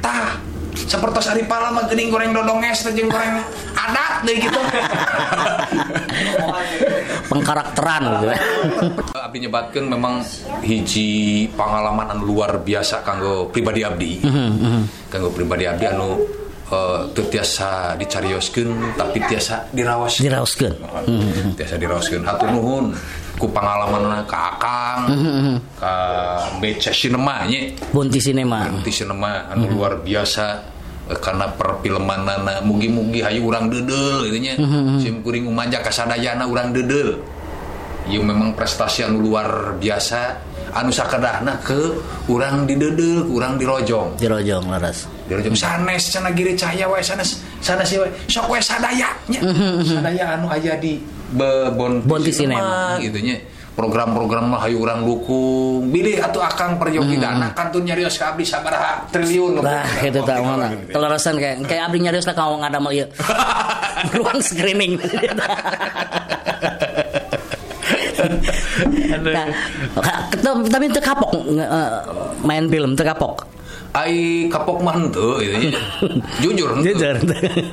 tah 0.00 0.36
seperti 0.80 1.18
hari 1.22 1.44
pala 1.44 1.70
mah 1.70 1.84
geuning 1.86 2.08
goreng 2.08 2.30
dodong 2.30 2.62
es 2.62 2.80
teh 2.80 2.90
goreng 2.94 3.42
adat 3.74 4.24
deh 4.24 4.36
gitu 4.38 4.60
Pengkarakteran 7.30 8.02
gitu. 8.10 8.26
abdi 9.26 9.38
nyebatkeun 9.46 9.86
memang 9.86 10.14
hiji 10.60 11.10
pengalaman 11.54 12.10
anu 12.10 12.26
luar 12.26 12.58
biasa 12.58 13.02
kanggo 13.02 13.46
pribadi 13.48 13.86
abdi 13.86 14.18
kanggo 15.06 15.30
pribadi 15.30 15.64
abdi 15.66 15.84
anu 15.86 16.18
eh, 16.70 16.98
teu 17.12 17.24
tiasa 17.26 17.94
dicarioskeun 17.98 18.94
tapi 18.94 19.18
tiasa 19.26 19.66
diraos 19.74 20.18
Diraoskeun. 20.22 20.74
tiasa 21.58 21.74
diraoskeun. 21.76 22.22
Hatur 22.22 22.48
nuhun 22.54 22.94
ku 23.40 23.48
pengalaman 23.50 24.22
ka 24.28 24.54
Akang 24.56 25.00
ka 25.80 25.94
Beca 26.60 26.92
Cinema 26.92 27.44
nya 27.48 27.72
Bunti 27.90 28.20
Cinema. 28.22 28.68
Di 28.80 28.92
sinema 28.92 29.48
anu 29.50 29.66
luar 29.74 30.00
biasa. 30.00 30.46
Eh, 31.10 31.18
karena 31.18 31.50
perfilmanana 31.50 32.62
mugi-mugi 32.62 33.18
hayu 33.24 33.50
urang 33.50 33.66
dedel 33.66 34.30
gitu 34.30 34.38
nya. 34.38 34.54
Sim 35.02 35.26
kuring 35.26 35.48
umanja 35.50 35.82
kasadayana 35.82 36.46
urang 36.46 36.70
dedel 36.70 37.18
ieu 38.08 38.24
memang 38.24 38.56
prestasi 38.56 39.04
anu 39.06 39.20
luar 39.22 39.76
biasa 39.78 40.49
anu 40.72 40.88
sakedahna 40.88 41.52
ke 41.60 41.76
urang 42.26 42.64
didedel 42.64 43.26
ke 43.26 43.30
urang 43.30 43.54
dirojong 43.56 44.16
Dirojong 44.16 44.64
leres. 44.70 45.06
dirojong 45.26 45.54
sanes 45.54 46.10
cenah 46.10 46.30
giri 46.30 46.54
cahaya 46.54 46.86
wae 46.86 47.00
sanes 47.00 47.42
sanes 47.58 47.88
ieu 47.90 48.02
wae 48.02 48.10
sok 48.26 48.46
wae 48.50 48.58
sadaya 48.58 49.08
nya 49.26 49.40
sadaya 49.94 50.24
anu 50.38 50.46
aya 50.48 50.74
di 50.76 50.98
be, 51.30 51.46
bon, 51.74 52.02
Cinema. 52.26 52.98
gitu 52.98 53.18
nya 53.22 53.38
program-program 53.70 54.50
mah 54.50 54.66
hayu 54.66 54.82
urang 54.82 55.06
dukung 55.06 55.88
bilih 55.88 56.20
atuh 56.20 56.42
akang 56.42 56.76
peryogi 56.76 57.16
dana 57.16 57.48
kantun 57.54 57.86
nyarios 57.86 58.18
ka 58.18 58.34
abdi 58.34 58.44
sabaraha 58.44 59.08
triliun 59.08 59.62
Nah, 59.62 59.86
itu 60.04 60.20
tak 60.20 60.36
mana. 60.42 60.68
Kelarasan 60.90 61.40
kayak 61.40 61.64
kayak 61.64 61.88
abdi 61.88 61.98
nyarios 62.04 62.28
lah 62.28 62.34
kau 62.36 62.60
nggak 62.60 62.76
ada 62.76 62.80
mal 62.82 62.92
ieu. 62.92 63.06
Ruang 64.20 64.42
screening. 64.42 65.00
Nah, 69.20 69.46
tapi 70.64 70.84
teu 70.88 71.00
kapok 71.00 71.30
eh, 71.52 71.90
main 72.40 72.64
film 72.66 72.94
teu 72.94 73.04
kapok. 73.04 73.44
ai 73.90 74.46
kapok 74.46 74.78
gitu 75.02 75.42
nya 75.42 75.74
jujur. 76.42 76.78
Jujur. 76.78 77.14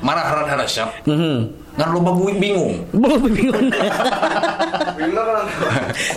marah 0.02 0.34
rada 0.36 0.58
resep 0.58 0.90
Mhm. 1.06 1.36
ngan 1.78 1.90
loba 1.94 2.10
bu- 2.10 2.34
bingung 2.34 2.74
Bingung. 3.30 3.70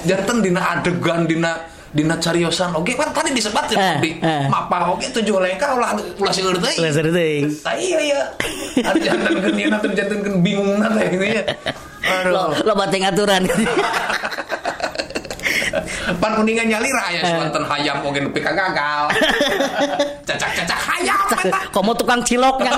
Janten 0.09 0.37
dina 0.41 0.61
adegan 0.73 1.25
dina 1.25 1.53
dina 1.91 2.15
cariosan 2.17 2.71
oke 2.73 2.95
kan 2.95 3.11
tadi 3.13 3.35
disebut 3.35 3.75
Eh, 3.75 3.97
di 4.01 4.11
eh. 4.17 4.47
mapa 4.49 4.89
oke 4.89 5.05
tujuh 5.11 5.37
lengkah 5.37 5.75
ulah 5.75 5.93
ulah 6.17 6.33
seueur 6.33 6.57
teh 6.57 6.81
Laser 6.81 7.05
teuing. 7.05 7.45
Tah 7.61 7.75
iya 7.75 7.99
ya. 8.01 8.21
Jantan 8.97 9.37
kan 9.37 9.53
jantan 9.93 10.19
kan 10.23 10.35
bingung 10.41 10.79
nanti 10.79 11.03
gitu 11.11 11.27
ya. 11.29 11.43
Lo 12.25 12.57
lo 12.57 12.73
bateng 12.73 13.05
aturan. 13.05 13.45
Pan 16.19 16.33
kuningan 16.35 16.67
nyalira 16.67 17.07
ya 17.15 17.23
suanten 17.23 17.63
hayam 17.63 18.03
oge 18.03 18.21
nepi 18.25 18.41
gagal. 18.43 19.05
Cacak-cacak 20.29 20.79
hayam 20.91 21.21
eta. 21.39 21.61
Komo 21.71 21.93
tukang 21.95 22.25
ciloknya 22.27 22.73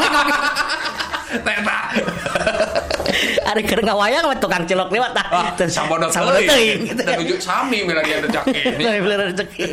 Teta. 1.32 1.78
Ada 3.52 3.60
keur 3.68 3.80
ngawayang 3.84 4.24
mah 4.24 4.38
tukang 4.40 4.64
cilok 4.64 4.88
lewat 4.88 5.12
tah. 5.12 5.26
Ah, 5.28 5.52
Sabodot 5.68 6.08
teuing. 6.12 6.88
ujuk 6.96 7.38
sami 7.40 7.84
mila 7.84 8.00
dia 8.00 8.20
rezeki. 8.24 8.80
Dari 8.80 9.00
beler 9.04 9.32
rezeki. 9.32 9.66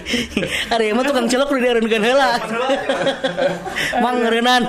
Yang 0.75 0.95
mah 0.95 1.05
tukang 1.07 1.25
cilok 1.31 1.49
di 1.55 1.59
dieureunkeun 1.63 2.03
heula. 2.03 2.29
Mang 4.03 4.15
ngeureunnan. 4.19 4.61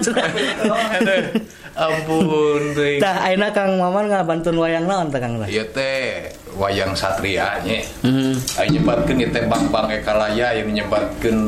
Ampun 1.80 2.76
teuing. 2.76 3.00
Tah 3.00 3.24
ayeuna 3.24 3.48
Kang 3.56 3.80
Maman 3.80 4.12
ngabantun 4.12 4.60
wayang 4.60 4.84
naon 4.84 5.08
teh 5.08 5.16
Kang? 5.16 5.40
Ieu 5.48 5.64
teh 5.72 6.28
wayang 6.60 6.92
satria 6.92 7.56
nya. 7.64 7.80
Hmm. 8.04 8.36
Ayo 8.60 8.68
nyebatkeun 8.76 9.16
ieu 9.24 9.32
teh 9.32 9.48
Bang-bang 9.48 9.88
Ekalaya 9.96 10.52
yang 10.52 10.68
nyebatkeun 10.68 11.38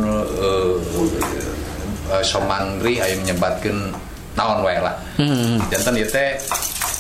eh, 0.40 0.74
eh, 2.16 2.24
Somandri 2.24 2.96
aya 3.04 3.12
nyebatkeun 3.20 3.92
naon 4.32 4.64
wae 4.64 4.80
lah. 4.80 4.96
Hmm. 5.20 5.60
Jantan 5.68 6.00
ieu 6.00 6.08
teh 6.08 6.40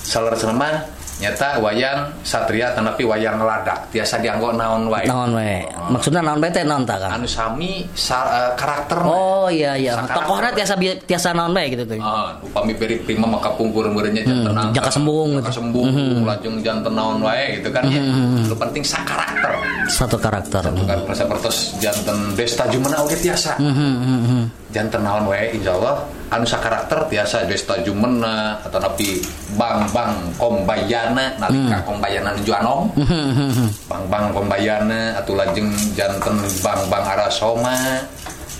salerasna 0.04 0.52
mah 0.52 1.01
nyata 1.20 1.60
wayang 1.60 2.08
satria 2.22 2.72
tanapi 2.72 3.04
wayang 3.04 3.36
ladak 3.38 3.78
tiasa 3.90 4.18
dianggo 4.18 4.50
naon 4.50 4.88
wae. 4.88 5.04
Naon 5.04 5.36
we? 5.36 5.60
Maksudna 5.92 6.18
naon 6.18 6.40
bae 6.40 6.50
teh 6.50 6.64
naon 6.64 6.82
tah 6.82 6.98
Kang? 6.98 7.20
Anu 7.20 7.28
sami 7.28 7.84
sa, 7.92 8.24
eh, 8.26 8.50
karakter 8.56 8.98
Oh 9.02 9.46
iya 9.46 9.76
iya. 9.76 9.98
Tokohna 10.02 10.50
tiasa 10.50 10.74
tiasa 11.04 11.30
naon 11.30 11.52
bae 11.52 11.70
gitu 11.70 11.84
tuh. 11.84 11.98
Ah, 11.98 12.34
upami 12.40 12.72
beri 12.72 12.96
prima 12.98 13.28
maka 13.28 13.52
pungkur 13.52 13.86
meureunnya 13.86 14.24
Hmm, 14.24 14.72
jaka 14.72 14.90
sembung 14.90 15.36
gitu. 15.36 15.44
jaka 15.44 15.52
sembung 15.58 15.86
lajeng 16.24 16.56
janten 16.62 16.94
naon 16.94 17.20
wae 17.20 17.60
gitu 17.60 17.68
kan 17.70 17.84
ya. 17.86 18.00
Lu 18.48 18.56
penting 18.56 18.82
sakarakter. 18.82 19.52
Satu 19.86 20.16
karakter. 20.16 20.62
Bukan 20.70 20.98
persa-pertos 21.06 21.76
janten 21.78 22.34
Desta 22.34 22.64
Jumena 22.66 23.02
oge 23.02 23.18
tiasa. 23.18 23.58
Hmm, 23.58 23.74
hmm, 23.74 24.44
hmm. 24.72 24.74
janten 24.74 25.04
naon 25.04 25.28
wae 25.28 25.52
insyaallah. 25.52 26.08
Anu 26.32 26.48
sakarakter 26.48 27.12
tiasa 27.12 27.44
Desta 27.44 27.76
Jumena 27.84 28.56
atau 28.64 28.80
napi 28.80 29.20
Bang 29.60 29.84
Bang 29.92 30.32
Kombayana 30.40 31.36
nalika 31.36 31.84
Kombayana 31.84 32.32
nuju 32.32 32.52
anom. 32.56 32.88
Hmm, 32.96 33.36
hmm, 33.36 33.52
hmm. 33.52 33.68
Bang 33.84 34.04
Bang 34.08 34.26
Kombayana 34.32 35.20
atau 35.20 35.36
lajeng 35.36 35.68
janten 35.92 36.40
Bang 36.64 36.80
Bang 36.88 37.04
Arasoma 37.04 38.00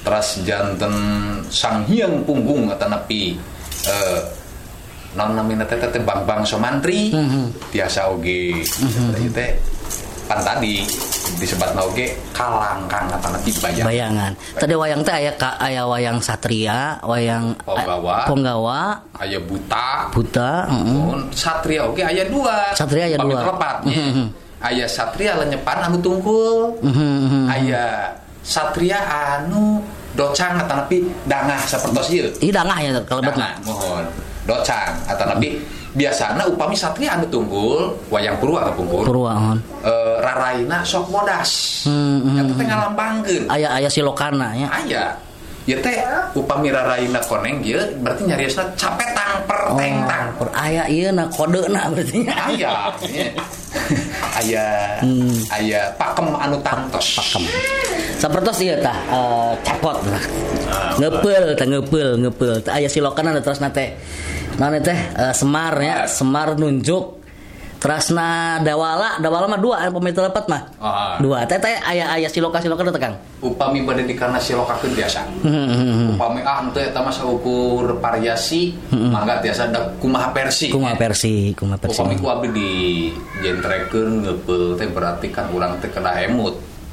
terus 0.05 0.45
janten 0.45 0.93
Sang 1.49 1.89
Hyang 1.89 2.21
Punggung 2.29 2.69
atau 2.69 2.93
napi 2.93 3.41
eh 3.89 4.21
non 5.17 5.33
namina 5.33 5.65
teh 5.65 5.81
Bang 6.05 6.29
Bang 6.29 6.45
Somantri 6.45 7.13
tiasa 7.73 8.13
oge. 8.13 8.61
Ieu 9.17 9.33
teh 9.33 9.57
pan 10.33 10.41
tadi 10.41 10.81
disebut 11.37 11.77
oge 11.77 12.09
kalangkang 12.33 13.05
atau 13.13 13.29
napi 13.29 13.53
bayang 13.61 13.85
Bayangan. 13.85 14.33
Tadi 14.57 14.73
wayang 14.73 15.05
teh 15.05 15.13
aya 15.13 15.33
ka 15.37 15.61
aya 15.61 15.85
wayang 15.85 16.25
satria, 16.25 16.97
wayang 17.05 17.53
Ponggawa. 17.61 18.25
Ponggawa, 18.25 18.81
aya 19.13 19.37
buta 19.37 20.09
buta, 20.09 20.73
heeh. 20.73 20.97
Mun 21.05 21.21
satria 21.31 21.85
oke 21.85 22.01
aya 22.01 22.25
dua 22.25 22.73
Satria 22.73 23.13
aya 23.13 23.21
Pamit 23.21 23.37
dua. 23.37 23.41
telepat, 23.45 23.77
nya. 23.85 23.93
Mhm. 23.93 24.27
aya 24.63 24.87
satria 24.87 25.33
lenyepan 25.37 25.79
anu 25.83 25.99
tungkul 26.01 26.81
Mhm, 26.81 26.97
mhm. 27.29 27.43
aya 27.51 28.15
satria 28.41 29.03
anu 29.05 29.83
docang 30.15 30.57
atau 30.57 30.81
napi 30.81 31.03
dangah 31.27 31.61
sapertos 31.61 32.09
ieu 32.09 32.31
Ih 32.39 32.49
dangah 32.49 32.79
ya 32.79 32.91
dangah 32.95 33.35
mah. 33.35 33.53
mohon 33.67 34.07
docang 34.47 34.95
atau 35.05 35.25
napi 35.29 35.59
biasana 35.93 36.49
upami 36.49 36.73
satria 36.73 37.15
anu 37.15 37.29
tunggul 37.29 37.93
wayang 38.09 38.41
purwa 38.41 38.73
kepungkur 38.73 39.05
Purwa 39.05 39.33
hon. 39.35 39.59
eh, 39.85 40.17
raraina 40.21 40.81
sok 40.83 41.09
modas. 41.09 41.85
Hmm, 41.85 42.19
hmm, 42.23 42.39
eta 42.41 42.53
teh 42.55 42.67
ngalambangkeun. 42.67 43.43
Aya 43.47 43.69
aya 43.73 43.89
silokana 43.89 44.57
ya. 44.57 44.69
aya. 44.73 45.05
Ya 45.63 45.77
teh 45.79 45.95
upami 46.33 46.73
raraina 46.73 47.21
koneng 47.23 47.63
ieu 47.63 47.79
berarti 48.01 48.25
nyariosna 48.25 48.67
capetang 48.75 49.47
perteng 49.47 49.95
tang 50.11 50.27
Oh, 50.41 50.49
aya 50.51 50.89
ieu 50.89 51.13
na 51.13 51.29
kodena 51.29 51.87
berarti. 51.87 52.27
aya 52.27 52.91
aya 54.41 54.65
aya 55.49 55.81
pakem 55.95 56.35
anu 56.35 56.57
tangtos. 56.61 57.15
Pakem. 57.15 57.45
Sapertos 58.23 58.63
ieu 58.63 58.79
tah 58.79 58.95
eh, 59.03 59.53
cepot 59.61 59.99
lah. 60.07 60.23
Ngepeul 60.95 61.59
teh 61.59 61.67
ngepeul 61.67 62.23
ngepeul. 62.23 62.63
Teh 62.63 62.71
aya 62.71 62.87
silokana 62.87 63.35
terus 63.37 63.59
nate. 63.59 63.99
Nana 64.55 64.79
teh 64.79 64.95
eh, 64.95 65.35
Semar 65.35 65.75
ya, 65.77 66.07
Semar 66.07 66.55
nunjuk 66.55 67.19
Terasna 67.83 68.63
Dawala, 68.63 69.19
Dawala 69.19 69.51
mah 69.51 69.59
dua, 69.59 69.91
pemain 69.91 70.15
telepet 70.15 70.47
mah. 70.47 70.71
Ah. 70.79 71.19
Dua. 71.19 71.43
Teh 71.43 71.59
teh 71.59 71.75
aya 71.83 72.15
aya 72.15 72.31
siloka 72.31 72.63
siloka 72.63 72.87
teh 72.87 72.95
Kang. 72.95 73.19
upami 73.43 73.83
bade 73.83 74.07
dikana 74.07 74.39
silokakeun 74.39 74.95
biasa 74.95 75.27
Hmm, 75.43 76.15
upami 76.15 76.47
ah 76.47 76.63
teu 76.71 76.79
eta 76.79 77.03
mah 77.03 77.11
saukur 77.11 77.99
variasi 77.99 78.71
mangga 78.87 79.43
tiasa 79.43 79.67
da 79.67 79.83
kumaha 79.99 80.31
versi 80.31 80.71
Kumaha 80.71 80.95
versi, 80.95 81.51
kumaha 81.51 81.75
versi. 81.83 81.99
upami 81.99 82.15
ku 82.15 82.31
abdi 82.31 82.49
di 82.55 82.71
jentrekeun 83.43 84.23
ngeupel 84.23 84.79
teh 84.79 84.87
berarti 84.87 85.27
kan 85.29 85.51
urang 85.51 85.75
teh 85.83 85.91
kena 85.91 86.15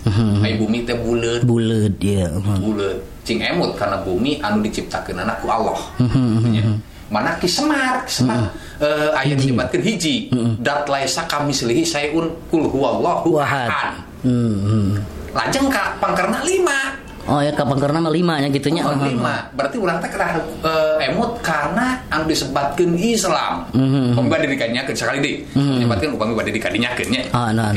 emut 0.10 0.42
ai 0.42 0.54
bumi 0.56 0.78
teh 0.84 0.96
buleut 0.96 1.42
Buleut 1.42 1.96
ya. 1.98 2.28
buleut 2.58 2.98
cing 3.22 3.40
emut 3.40 3.74
karena 3.74 4.02
bumi 4.02 4.40
anu 4.40 4.60
diciptakeun 4.60 5.18
anak 5.18 5.38
ku 5.40 5.48
Allah 5.48 5.78
Hmm, 5.98 6.50
Ya. 6.50 6.66
mana 7.10 7.38
ki 7.38 7.46
semar 7.46 8.06
semar 8.06 8.50
eh, 8.78 9.10
aya 9.14 9.34
disebutkeun 9.34 9.82
hiji 9.82 10.30
dat 10.58 10.86
laisa 10.86 11.26
kami 11.26 11.50
selihi 11.50 11.82
sayun 11.82 12.30
kul 12.48 12.66
huwallahu 12.66 13.38
ahad 13.38 14.02
Hmm, 14.20 14.56
hmm. 14.60 14.88
lajeng 15.32 15.70
ka 15.70 15.96
pangkerna 15.98 16.42
lima 16.44 16.98
Oh 17.30 17.38
ya 17.38 17.54
kapan 17.54 17.78
karena 17.78 18.10
lima 18.10 18.42
nya 18.42 18.50
gitunya. 18.50 18.82
Oh, 18.82 18.98
lima. 18.98 19.54
Berarti 19.54 19.78
urang 19.78 20.02
teh 20.02 20.10
kerah 20.10 20.34
eh, 20.34 21.14
emut 21.14 21.38
karena 21.46 22.02
anu 22.10 22.26
disebutkeun 22.26 22.98
Islam. 22.98 23.70
Mhm. 23.70 24.18
Upami 24.18 24.28
bade 24.28 24.48
dikanyakeun 24.50 24.98
sekali 24.98 25.22
deui. 25.22 25.36
Disebutkeun 25.54 26.18
upami 26.18 26.34
bade 26.34 26.50
dikadinyakeun 26.50 27.08
nya. 27.14 27.22
Ah, 27.30 27.54
nah. 27.54 27.70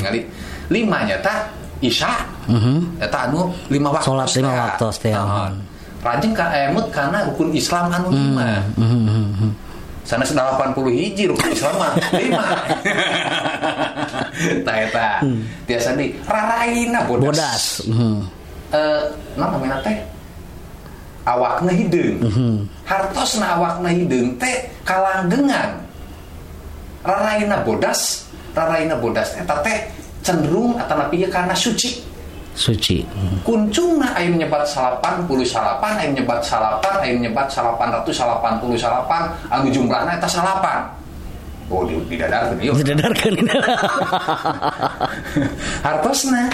Lima 0.73 1.05
nya 1.05 1.21
tah 1.21 1.53
Isya. 1.83 2.13
Eta 3.03 3.29
anu 3.29 3.51
lima 3.69 3.91
waktu. 3.91 4.07
Salat 4.07 4.31
lima 4.39 4.53
waktu 4.55 4.87
teh. 5.03 5.13
Naon. 5.13 5.53
Rajeng 6.03 6.35
ka 6.35 6.47
emut 6.51 6.87
karena 6.95 7.27
rukun 7.27 7.51
Islam 7.55 7.91
anu 7.91 8.09
lima. 8.11 8.63
Hmm, 8.79 8.87
hmm, 9.07 9.29
hmm. 9.39 9.53
Sana 10.03 10.27
80 10.27 10.75
hiji 10.91 11.31
rukun 11.31 11.51
Islam 11.51 11.75
mah 11.79 11.93
lima. 12.15 12.45
Tah 14.67 14.77
eta. 14.79 15.09
Tiasa 15.67 15.95
di 15.95 16.15
raraina 16.27 17.07
bodas. 17.07 17.27
Bodas. 17.27 17.65
Hmm. 17.87 18.19
eh 18.73 19.05
nah 19.37 19.53
namanya 19.53 19.85
teh 19.85 20.01
awakna 21.29 21.77
hideung 21.77 22.25
Mhm. 22.25 22.55
hartosna 22.89 23.61
awakna 23.61 23.93
hideung 23.93 24.33
teh 24.41 24.65
kalanggengan 24.83 25.77
raraina 27.05 27.61
bodas 27.63 28.25
raraina 28.57 28.97
bodas 28.97 29.37
eta 29.37 29.61
teh 29.61 29.77
cenderung 30.23 30.79
atanapi 30.79 31.27
ieu 31.27 31.31
karena 31.31 31.53
suci. 31.53 32.15
Suci. 32.53 33.01
Hmm. 33.01 33.41
kuncungna 33.49 34.13
aya 34.13 34.29
nyebat 34.29 34.69
salapan 34.69 35.25
puluh 35.25 35.41
salapan 35.45 35.97
aya 35.97 36.13
nyebat 36.13 36.45
salapan 36.45 37.01
aya 37.01 37.17
nyebat 37.17 37.49
salapan 37.49 37.89
ratus 37.97 38.13
salapan 38.13 38.61
puluh 38.61 38.77
salapan 38.77 39.33
anu 39.49 39.73
jumlahna 39.73 40.17
eta 40.17 40.29
salapan. 40.29 40.85
Oh 41.73 41.89
di, 41.89 41.97
di 42.05 42.21
dadar 42.21 42.53
ieu 42.61 42.77
Didadarkan. 42.77 43.33
Hartosna 45.87 46.53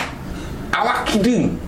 awak 0.70 1.10
hideung 1.10 1.58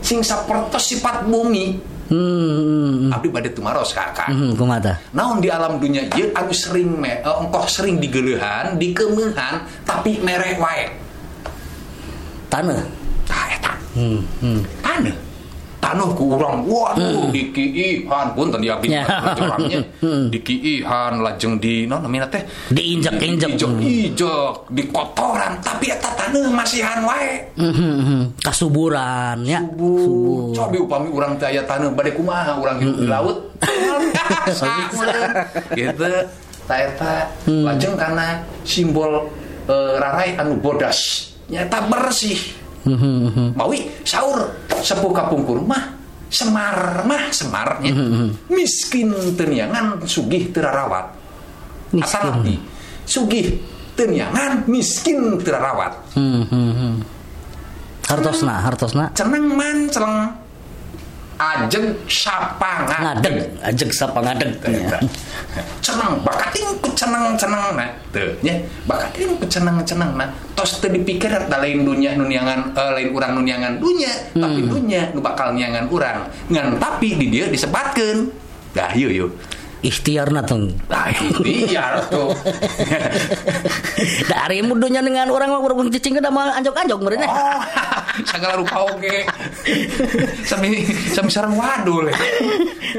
sing 0.00 0.24
sapertos 0.24 0.88
sifat 0.88 1.28
bumi 1.28 1.76
Hmm. 2.08 3.12
abdi 3.12 3.28
bade 3.28 3.52
tumaros 3.52 3.92
kakak 3.92 4.28
Hmm, 4.28 4.56
kumata. 4.56 4.96
naon 5.12 5.38
di 5.38 5.48
alam 5.48 5.76
dunia 5.76 6.08
ieu 6.10 6.32
anu 6.32 6.50
sering 6.50 6.88
me, 6.88 7.20
eh, 7.20 7.36
engkoh 7.36 7.68
sering 7.68 8.00
digeleuhan 8.00 8.76
dikeumehan 8.76 9.54
tapi 9.84 10.16
merek 10.18 10.56
wae 10.56 10.88
Tanah. 12.48 12.80
tah 13.24 13.44
eta 13.52 13.72
Hmm. 13.92 14.20
Hmm. 14.40 14.60
Taneuh 15.78 16.10
ku 16.12 16.34
urang 16.34 16.66
waduh 16.66 17.30
punten 18.34 18.60
di 18.60 18.68
abdi 18.68 18.90
Ya. 18.90 19.06
jaramnya 19.34 19.80
Hmm. 20.02 20.30
dikiihan 20.30 21.18
lajeng 21.18 21.58
di 21.58 21.86
namina 21.86 22.26
teh 22.26 22.42
Diinjak-injak. 22.70 23.54
ijek-ijek 23.58 24.70
di 24.70 24.82
kotoran 24.90 25.58
tapi 25.58 25.90
eta 25.90 26.10
taneuh 26.14 26.50
masihan 26.50 27.02
wae. 27.02 27.50
Hmm, 27.58 27.72
hmm, 27.72 27.94
hmm. 28.02 28.22
Kasuburan 28.38 29.42
ya. 29.42 29.58
subuh 29.62 30.54
coba 30.54 30.76
upami 30.78 31.08
urang 31.10 31.34
teh 31.34 31.46
aya 31.46 31.62
taneuh 31.62 31.90
bade 31.90 32.14
kumaha 32.14 32.58
urang 32.58 32.78
hidup 32.78 32.96
di 32.98 33.06
laut? 33.06 33.36
Gitu. 35.78 36.04
Ta 36.68 36.74
eta 36.76 37.12
lajeng 37.46 37.96
kana 37.96 38.44
simbol 38.62 39.24
eh, 39.66 39.92
rarai 39.96 40.36
anu 40.36 40.60
bodas. 40.60 41.30
Nyata 41.48 41.88
bersih 41.88 42.36
Mawi 43.56 43.90
saur 44.06 44.54
sepuh 44.78 45.10
kapungkur 45.10 45.58
mah 45.64 45.98
semar 46.28 47.02
mah 47.08 47.32
semarnya 47.32 47.90
miskin 48.52 49.10
teniangan 49.34 50.04
sugih 50.04 50.52
terarawat 50.52 51.16
Miskin. 51.88 52.04
Atanapi, 52.04 52.54
sugih 53.08 53.46
teniangan 53.96 54.68
miskin 54.68 55.40
terarawat 55.40 55.96
Hmm, 56.12 56.44
hmm, 56.44 56.72
hmm. 56.76 56.94
Hartosna, 58.08 58.60
hartosna. 58.60 59.04
ceneng 59.16 59.56
man 59.56 59.88
celeng 59.88 60.32
ajeng 61.38 61.94
sapangan 62.10 63.14
Ngadeg, 63.14 63.46
ajeg 63.62 63.90
sapa 63.94 64.18
ngadeg. 64.18 64.58
Ya. 64.66 64.98
ceneng 65.78 66.18
bakating 66.26 66.66
ku 66.82 66.90
ceneng 66.98 67.38
ceneng 67.38 67.78
nah 67.78 67.88
teu 68.10 68.34
nya 68.42 68.58
bakating 68.90 69.38
ku 69.38 69.46
ceneng 69.46 69.78
ceneng 69.86 70.18
nah 70.18 70.28
tos 70.58 70.82
teu 70.82 70.90
dipikir 70.90 71.30
da 71.30 71.56
lain 71.62 71.86
dunia 71.86 72.18
nuniangan 72.18 72.74
eh, 72.74 72.90
lain 72.98 73.08
urang 73.14 73.38
nuniangan 73.38 73.78
dunia 73.78 74.10
tapi 74.34 74.60
dunia 74.66 75.14
nu 75.14 75.22
bakal 75.22 75.54
niangan 75.54 75.86
urang 75.88 76.26
ngan 76.50 76.76
tapi 76.82 77.14
di 77.14 77.26
dia 77.30 77.46
disebatkeun 77.46 78.34
dah 78.74 78.90
yuk 78.98 79.12
yuk 79.14 79.32
Ikhtiarna 79.78 80.42
tuh. 80.42 80.74
Nah, 80.90 81.06
ikhtiar 81.06 82.10
tuh. 82.10 82.34
Dari 84.30 84.58
mudunya 84.66 84.98
dengan 84.98 85.30
orang 85.30 85.54
mah 85.54 85.62
urang 85.62 85.86
cicing 85.86 86.18
kada 86.18 86.34
mah 86.34 86.58
anjok-anjok 86.58 86.98
meureun 86.98 87.22
ya. 87.22 87.30
Oh, 87.30 87.62
segala 88.24 88.58
rupa 88.58 88.88
oke. 88.88 89.26
Sami 90.48 90.86
sami 91.12 91.30
sareng 91.30 91.54
wadul. 91.54 92.10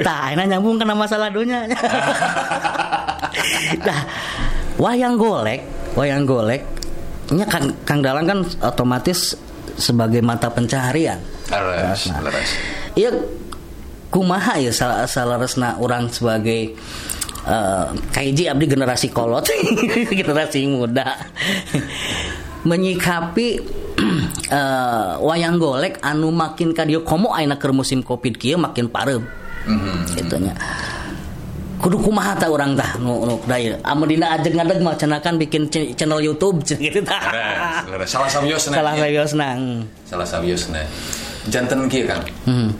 Tah, 0.05 0.35
enak 0.35 0.45
nyambung 0.55 0.79
kena 0.79 0.95
masalah 0.95 1.33
dunya. 1.33 1.65
Nah, 3.79 4.01
wayang 4.79 5.15
golek, 5.15 5.61
wayang 5.93 6.23
golek, 6.25 6.61
nya 7.33 7.45
kan 7.45 7.69
Kang 7.85 8.01
Dalang 8.01 8.25
kan 8.25 8.39
otomatis 8.63 9.37
sebagai 9.79 10.19
mata 10.19 10.51
pencaharian. 10.51 11.19
Leres, 11.49 12.09
leres. 12.09 12.49
Iya 12.97 13.11
kumaha 14.09 14.57
ya 14.57 14.73
salah 14.73 15.05
salaresna 15.05 15.77
orang 15.77 16.09
sebagai 16.09 16.73
eh 17.39 17.87
kaiji 18.11 18.51
abdi 18.51 18.65
generasi 18.67 19.13
kolot 19.13 19.47
generasi 20.19 20.67
muda 20.67 21.15
menyikapi 22.67 23.63
eh, 24.51 25.11
wayang 25.19 25.55
golek 25.55 25.99
anu 25.99 26.29
makin 26.29 26.71
kadio 26.71 27.03
komo 27.03 27.31
ayeuna 27.31 27.55
keur 27.55 27.71
musim 27.71 27.99
covid 28.01 28.35
kieu 28.35 28.57
makin 28.57 28.87
parem 28.87 29.23
Mhm. 29.59 30.15
gitu 30.15 30.35
nya 30.39 30.55
kudu 31.79 31.99
kumaha 31.99 32.35
ta 32.35 32.47
urang 32.47 32.75
tah 32.75 32.95
nu 32.99 33.23
nu 33.23 33.35
daya 33.43 33.75
amun 33.83 34.07
dina 34.07 34.35
ajeg 34.35 34.51
ngadeg 34.51 34.79
mah 34.79 34.95
cenah 34.95 35.19
kan 35.19 35.35
bikin 35.35 35.67
ch- 35.67 35.95
channel 35.95 36.19
YouTube 36.19 36.59
gitu 36.63 36.99
tah. 37.03 37.23
Salah 38.03 38.27
sabiosna. 38.27 38.75
salah 38.75 38.93
sabiosna 38.95 39.47
hmm. 39.55 39.79
Salah 40.03 40.27
sabiosna. 40.27 40.81
Janten 41.47 41.87
kieu 41.87 42.03
kan. 42.03 42.19
hmm. 42.43 42.71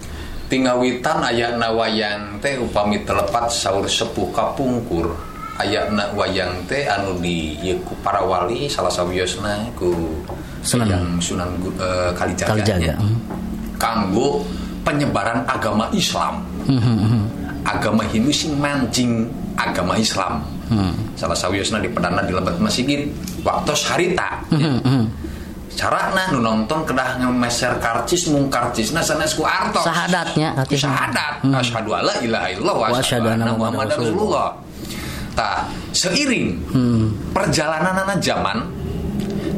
Tingawitan 0.49 1.21
ayana 1.23 1.71
wayang 1.71 2.41
teh 2.41 2.57
upami 2.57 3.05
telepat 3.05 3.47
saur 3.47 3.85
sepuh 3.85 4.33
kapungkur 4.35 5.13
ayana 5.55 6.09
wayang 6.11 6.65
teh 6.65 6.83
anu 6.83 7.21
di 7.21 7.55
ku 7.85 7.93
para 8.01 8.19
wali 8.19 8.65
salah 8.67 8.89
sawiosna 8.89 9.69
ku 9.79 9.93
Sunan. 10.61 10.87
yang 10.87 11.05
Sunan 11.17 11.49
Gu- 11.57 11.75
eh, 11.75 12.11
Kalijaga, 12.13 12.51
Kalijaga, 12.51 12.93
hmm. 12.95 13.17
kanggo 13.75 14.43
penyebaran 14.81 15.43
agama 15.45 15.87
Islam 15.91 16.43
Hmm, 16.65 16.77
hmm, 16.77 17.21
agama 17.63 18.03
Hindu 18.05 18.29
sing 18.29 18.53
mancing 18.55 19.25
agama 19.55 19.95
Islam 19.95 20.43
Hmm. 20.69 20.93
salah 21.15 21.33
sawiosna 21.33 21.79
di 21.79 21.89
pedana 21.89 22.21
di 22.21 22.29
lebat 22.29 22.59
masjid 22.59 23.01
waktu 23.41 23.73
harita 23.89 24.37
Hmm, 24.53 24.77
hmm. 24.79 25.03
carana 25.73 26.29
nu 26.29 26.39
nonton 26.39 26.83
kedah 26.83 27.17
ngemeser 27.17 27.79
karcis 27.79 28.27
mung 28.27 28.51
karcisna 28.51 28.99
sanes 28.99 29.33
ku 29.33 29.41
artos 29.41 29.81
Sahadatnya, 29.81 30.53
sahadat 30.69 31.41
Hmm. 31.41 31.55
asyhadu 31.55 31.89
alla 31.91 32.13
ilaha 32.19 32.47
illallah 32.51 32.75
wa 32.75 32.87
Wa 32.91 32.99
asyhadu 32.99 33.27
anna 33.31 33.49
muhammadar 33.49 33.95
rasulullah 33.95 34.47
tah 35.33 35.65
seiring 35.89 36.59
Hmm. 36.69 37.05
perjalanan 37.31 38.13
zaman 38.19 38.59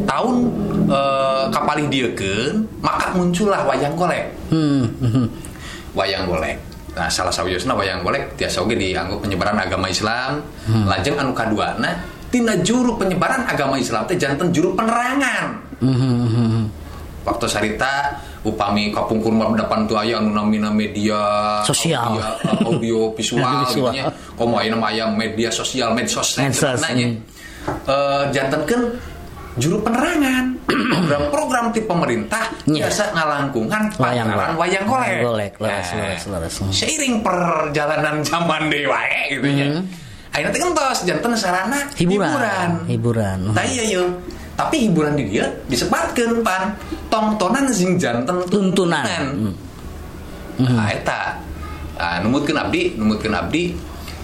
tahun 0.04 0.36
eh, 0.88 1.44
kapalih 1.50 1.86
diekeun 1.88 2.56
maka 2.80 3.14
muncullah 3.14 3.64
wayang 3.64 3.94
golek 3.94 4.26
Hmm, 4.50 4.84
hmm. 5.00 5.26
wayang 5.92 6.26
golek 6.26 6.58
nah 6.92 7.08
salah 7.08 7.32
sawiosna 7.32 7.72
wayang 7.72 8.02
golek 8.02 8.36
tiasa 8.36 8.60
oge 8.60 8.76
dianggap 8.76 9.20
penyebaran 9.20 9.56
agama 9.56 9.88
Islam 9.88 10.44
lajeng 10.86 11.16
anu 11.16 11.32
kaduana 11.32 11.96
tina 12.28 12.56
juru 12.60 12.96
penyebaran 12.96 13.44
agama 13.46 13.76
Islam 13.76 14.04
teh 14.06 14.16
janten 14.16 14.52
juru 14.52 14.72
penerangan 14.74 15.72
Hmm, 15.80 15.98
hmm, 15.98 16.28
hmm. 16.30 16.64
waktu 17.24 17.46
sarita 17.48 18.14
upami 18.42 18.90
kapungkur 18.90 19.30
mah 19.30 19.50
depan 19.52 19.86
tuh 19.86 19.98
aya 19.98 20.18
anu 20.18 20.30
namina 20.32 20.70
media 20.70 21.18
Sosial. 21.64 22.06
audio, 22.12 22.22
eh, 22.22 22.68
audio 22.68 23.00
visual, 23.18 23.42
Audio 23.42 23.66
visual. 23.66 23.90
gitu 23.90 23.98
nya. 23.98 24.06
komo 24.36 24.56
aya 24.58 24.70
nama 24.70 24.88
aya 24.90 25.06
media 25.08 25.50
sosial 25.50 25.94
medsos 25.94 26.38
nanya 26.38 27.18
eh 27.88 28.24
jantenkeun 28.30 28.94
juru 29.62 29.78
penerangan. 29.80 30.58
Program-program 30.92 31.66
ti 31.70 31.82
pemerintah 31.82 32.52
Nya. 32.66 32.88
biasa 32.88 33.14
ngalangkungan 33.14 33.84
Wayang 33.96 34.28
wayang 34.58 34.86
golek. 34.86 35.20
Golek, 35.22 35.54
leres, 35.58 35.88
Nah, 35.92 36.00
leres, 36.02 36.24
leres. 36.28 36.56
seiring 36.72 37.22
perjalanan 37.22 38.20
zaman 38.22 38.68
deui 38.68 38.88
wae 38.88 39.22
gitu 39.30 39.48
nya 39.48 39.66
Hmm. 39.72 39.84
ayeuna 40.32 40.50
teh 40.50 40.60
kentos 40.60 40.98
janten 41.04 41.32
sarana 41.36 41.80
hiburan 41.94 42.70
hiburan. 42.88 43.40
Tah 43.52 43.64
iya 43.64 43.84
yuk. 43.92 44.10
Tapi 44.52 44.88
hiburan 44.88 45.16
di 45.16 45.28
dia 45.28 45.48
disebutkan 45.68 46.42
pan. 46.42 46.72
Tongtonan 47.08 47.68
sing 47.70 47.96
janten 47.96 48.42
tuntunan. 48.48 49.04
Hmm. 49.04 49.54
nah 50.58 50.88
eta. 50.88 51.36
Nah, 51.96 52.18
numutkeun 52.20 52.58
abdi 52.58 52.96
numutkeun 52.96 53.36
abdi. 53.36 53.76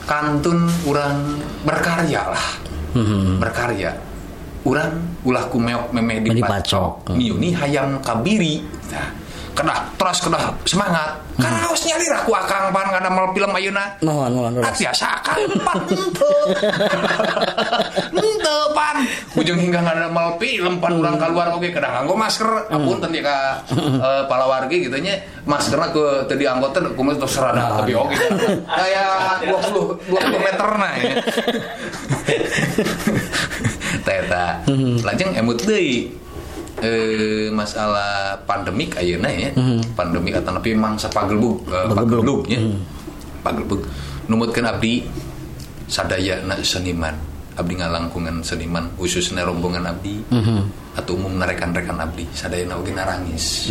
Kantun 0.03 0.63
urang 0.83 1.35
berkarya 1.61 2.31
lah. 2.31 2.47
Mhm. 2.95 3.37
berkarya 3.37 3.91
urang 4.67 4.93
ulah 5.23 5.47
kumeok 5.47 5.95
memeh 5.95 6.27
Dipacok. 6.27 6.35
dipacok 6.35 6.93
niuni 7.15 7.55
hayam 7.55 8.03
kabiri 8.03 8.59
nah 8.91 9.26
kedah 9.57 9.79
terus 9.97 10.17
kedah 10.21 10.43
semangat. 10.63 11.17
Karaos 11.35 11.81
nyalira 11.81 12.21
ku 12.21 12.31
akang. 12.31 12.69
Pan 12.69 12.93
ngadamel 12.93 13.25
film 13.31 13.51
ayeuna 13.51 13.85
Mohon, 14.05 14.31
mohon, 14.33 14.51
Ah, 14.61 14.69
terus. 14.69 14.77
biasa 14.85 15.07
kan 15.25 15.37
empat 15.41 15.77
ente 15.89 16.31
ente 18.13 18.55
pan. 18.71 18.97
Ujung 19.33 19.57
hingga 19.57 19.79
nggak 19.81 19.95
ada 19.97 20.09
mal 20.09 20.37
film 20.37 20.77
pan. 20.77 20.93
Ulang 20.93 21.17
keluar 21.17 21.49
oke 21.53 21.69
kedah 21.69 21.89
nganggo 21.97 22.13
masker. 22.13 22.49
Ampun 22.69 23.01
tadi 23.01 23.19
ka 23.19 23.65
eh, 24.07 24.23
palawargi 24.25 24.85
gitu 24.85 24.97
nya. 25.01 25.17
Maskernya 25.47 25.89
ke 25.89 26.05
tadi 26.27 26.43
anggota 26.45 26.77
kumis 26.93 27.17
terus 27.17 27.33
serada 27.33 27.81
tapi 27.81 27.97
oke. 27.97 28.13
Kayak 28.77 29.41
20 29.47 30.11
20 30.11 30.45
meter 30.45 30.69
nah 30.77 30.91
ya. 30.93 31.15
Teta. 34.05 34.45
Lajeng 35.03 35.31
emut 35.35 35.59
deui 35.63 36.11
eh 36.81 37.49
masalah 37.49 38.37
pandemik 38.45 38.97
ayeuna 38.97 39.29
ya. 39.29 39.49
Pandemik 39.97 40.37
atau 40.41 40.53
tapi 40.57 40.77
mangsa 40.77 41.09
pagelbug 41.09 41.65
eh, 41.69 41.89
pagelbug. 41.93 42.41
ya. 42.45 42.59
Pagelbug. 43.41 43.81
Numutkeun 44.27 44.67
abdi 44.67 45.05
sadaya 45.89 46.43
na 46.45 46.59
seniman. 46.61 47.15
Abdi 47.57 47.73
ngalangkungan 47.73 48.45
seniman 48.45 48.93
khususnya 48.99 49.41
rombongan 49.47 49.89
abdi. 49.89 50.21
Atau 50.97 51.17
umum 51.17 51.37
rekan-rekan 51.37 51.97
abdi 51.97 52.25
sadaya 52.33 52.69
oge 52.77 52.93
narangis. 52.93 53.69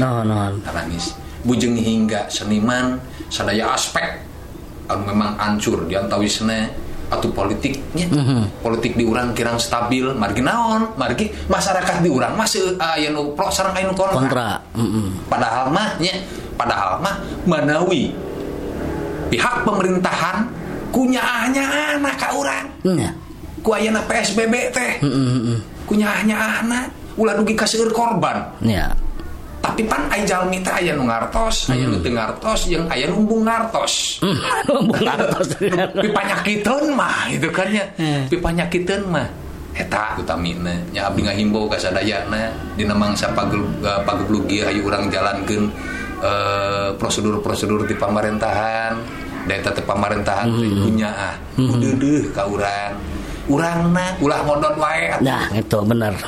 Narangis. 0.66 1.14
Bujeng 1.46 1.78
hingga 1.78 2.26
seniman 2.26 2.98
sadaya 3.30 3.74
aspek 3.74 4.26
anu 4.86 5.02
memang 5.10 5.34
hancur 5.38 5.82
diantawisna 5.90 6.70
atau 7.06 7.30
politiknya 7.30 8.10
politik 8.58 8.94
di 8.94 9.06
urang 9.06 9.30
kirang 9.30 9.56
stabil 9.56 10.10
margi 10.12 10.42
naon 10.42 10.90
margi 10.94 11.30
masyarakat 11.46 12.02
di 12.02 12.10
urang 12.10 12.34
masih 12.34 12.74
aya 12.76 13.08
nu 13.08 13.30
pro 13.32 13.46
sareng 13.48 13.72
aya 13.72 13.86
nu 13.86 13.94
kontra 13.94 14.14
Kontra. 14.16 14.48
Mm-mm. 14.74 15.30
padahal 15.30 15.70
mah 15.70 15.94
nya 15.96 16.18
padahal 16.54 16.98
mah 16.98 17.14
manawi 17.46 18.10
pihak 19.26 19.62
pemerintahan 19.62 20.50
kunyaahnya 20.90 21.62
anak 21.94 22.14
ka 22.16 22.34
urang 22.34 22.66
Nya. 22.82 23.14
ku 23.60 23.70
ayeuna 23.70 24.02
PSBB 24.02 24.54
teh 24.70 24.92
Mm-mm. 25.02 25.62
kunyaahnya 25.86 26.34
anak 26.34 26.90
ulah 27.14 27.34
dugi 27.34 27.54
ka 27.54 27.64
seueur 27.64 27.90
korban 27.90 28.50
Ya. 28.60 28.90
Tapi 29.66 29.82
pan 29.90 30.06
aya 30.06 30.22
jalmi 30.22 30.62
teh 30.62 30.70
aya 30.70 30.94
nu 30.94 31.10
ngartos 31.10 31.74
aya 31.74 31.90
nu 31.90 31.98
teu 31.98 32.14
ngartos 32.14 32.70
jeung 32.70 32.86
aya 32.86 33.10
nu 33.10 33.18
embung 33.26 33.42
ngartos. 33.42 34.22
Bukan 34.88 35.02
atas. 35.02 35.58
pi 35.98 36.08
panyakiteun 36.14 36.94
mah 36.94 37.26
itu 37.26 37.50
kan 37.50 37.66
ya. 37.74 37.82
Hmm. 37.98 38.30
pi 38.30 38.38
panyakiteun 38.38 39.02
mah. 39.10 39.26
Eta 39.76 40.16
utamina 40.16 40.72
nya 40.94 41.10
abdi 41.10 41.26
ngahimbau 41.26 41.68
ka 41.68 41.76
sadayana 41.76 42.54
dina 42.78 42.94
mangsa 42.94 43.34
pageblug 44.06 44.46
ieu 44.48 44.64
aya 44.64 44.80
urang 44.80 45.10
jalankeun 45.10 45.68
eh, 46.22 46.88
prosedur-prosedur 46.96 47.84
di 47.84 47.92
pemerintahan 47.98 48.94
da 49.44 49.52
eta 49.52 49.74
teh 49.74 49.84
pemerintahan 49.84 50.46
teh 50.48 50.70
kunyaah 50.80 51.34
deudeuh 51.58 52.30
ka 52.30 52.46
urang. 52.46 52.94
Urangna 53.46 54.10
ulah 54.18 54.42
ngodon 54.42 54.74
wae 54.74 55.22
Nah, 55.22 55.46
itu 55.54 55.78
benar. 55.86 56.18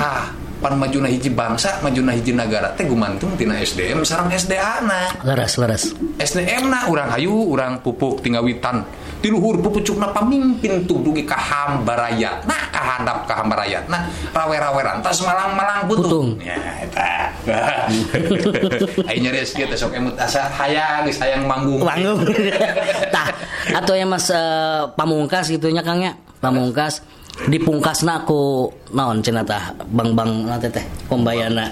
Hah, 0.00 0.32
pan 0.64 0.80
majuna 0.80 1.12
hiji 1.12 1.28
bangsa, 1.28 1.84
majuna 1.84 2.16
hiji 2.16 2.32
negara 2.32 2.72
teh 2.72 2.88
gumantung 2.88 3.36
tina 3.36 3.60
SDM 3.60 4.00
sareng 4.00 4.32
SDA 4.32 4.80
na. 4.88 5.12
Leres, 5.20 5.60
leres. 5.60 5.92
SDM 6.16 6.72
na 6.72 6.88
urang 6.88 7.12
hayu, 7.12 7.52
urang 7.52 7.84
pupuk 7.84 8.24
tinggawitan. 8.24 8.80
Di 9.20 9.28
luhur 9.28 9.60
pupucukna 9.60 10.08
pamimpin 10.08 10.88
tuh 10.88 11.04
dugi 11.04 11.28
ka 11.28 11.36
hambaraya. 11.36 12.40
Nah, 12.48 12.64
kahandap 12.72 13.28
ka 13.28 13.44
hambaraya. 13.44 13.84
Nah, 13.92 14.08
rawe-rawe 14.32 14.80
rantas 14.80 15.20
malang-malang 15.20 15.84
putung. 15.84 16.04
Putung. 16.08 16.28
Ya, 16.40 16.56
eta. 16.80 17.08
Nyari 19.20 19.44
SG 19.44 19.68
teh 19.68 19.76
sok 19.76 19.92
emut 20.00 20.16
asa 20.16 20.48
hayang 20.48 21.04
geus 21.04 21.20
hayang 21.20 21.44
manggung. 21.44 21.84
Panggung. 21.84 22.24
Tah, 23.14 23.28
atau 23.68 23.92
yang 23.92 24.08
Mas 24.08 24.32
eh, 24.32 24.80
Pamungkas 24.96 25.52
gitu 25.52 25.68
nya 25.68 25.84
Kang 25.84 26.00
ya. 26.00 26.16
Pamungkas 26.40 27.04
dipungkasna 27.34 28.22
ku 28.22 28.70
naon 28.94 29.18
cenah 29.18 29.42
tah 29.42 29.74
bang-bang 29.90 30.46
nanti 30.46 30.70
teh 30.70 30.86
pembayana 31.10 31.66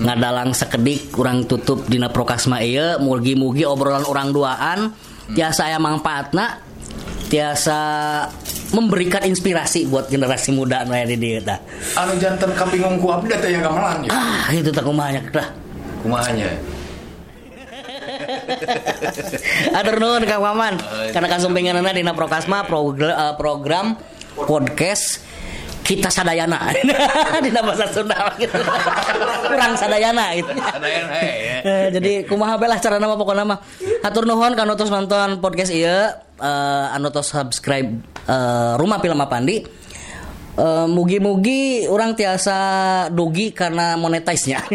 ngadalang 0.00 0.56
sekedik 0.56 1.12
kurang 1.12 1.44
tutup 1.44 1.84
dina 1.84 2.08
prokasma 2.08 2.64
ieu 2.64 2.96
mugi-mugi 3.04 3.68
obrolan 3.68 4.08
orang 4.08 4.32
duaan 4.32 4.78
tiasa 5.36 5.68
aya 5.68 5.76
manfaatna 5.76 6.64
tiasa 7.28 7.78
memberikan 8.72 9.22
inspirasi 9.28 9.86
buat 9.86 10.08
generasi 10.08 10.56
muda 10.56 10.82
nu 10.88 10.96
aya 10.96 11.06
di 11.06 11.18
dieu 11.20 11.38
tah. 11.44 11.60
Anu 11.94 12.18
janten 12.18 12.50
kabingung 12.56 12.98
ku 12.98 13.12
abdi 13.12 13.36
teh 13.36 13.52
yang 13.52 13.62
gamelan 13.62 14.06
ya. 14.06 14.10
Ah, 14.10 14.50
itu 14.50 14.70
tak 14.74 14.82
kumanya 14.82 15.22
tah. 15.30 15.46
Kumahanya. 16.02 16.50
Atur 19.74 19.96
nuhun 19.98 20.22
Kang 20.24 20.42
Maman. 20.42 20.74
Karena 21.10 21.28
kasumpenganana 21.30 21.90
dina 21.94 22.14
Prokasma 22.14 22.66
eh, 22.66 23.34
program 23.38 23.98
podcast 24.36 25.24
kita 25.86 26.10
sadayana 26.10 26.58
dina 27.46 27.62
bahasa 27.62 27.86
Sunda 27.94 28.34
gitu. 28.36 28.58
kurang 29.46 29.78
sadayana 29.78 30.34
gitu. 30.34 30.50
He 30.50 31.30
ya. 31.46 31.58
Eh, 31.62 31.86
jadi 31.94 32.12
kumaha 32.26 32.58
bae 32.58 32.66
lah 32.66 32.82
cara 32.82 32.98
nama 32.98 33.14
pokoknya 33.14 33.46
mah 33.46 33.62
atur 34.02 34.26
nuhun 34.26 34.58
kanu 34.58 34.74
tos 34.74 34.90
nonton 34.90 35.38
podcast 35.38 35.70
ieu 35.70 36.10
eh, 36.42 36.86
anu 36.90 37.14
tos 37.14 37.30
subscribe 37.30 38.02
eh, 38.26 38.72
Rumah 38.76 38.98
Film 38.98 39.22
Apandi 39.22 39.86
Eh, 40.56 40.86
mugi-mugi 40.88 41.84
orang 41.84 42.16
tiasa 42.16 42.56
dugi 43.12 43.52
karena 43.52 43.92
monetize-nya. 44.00 44.64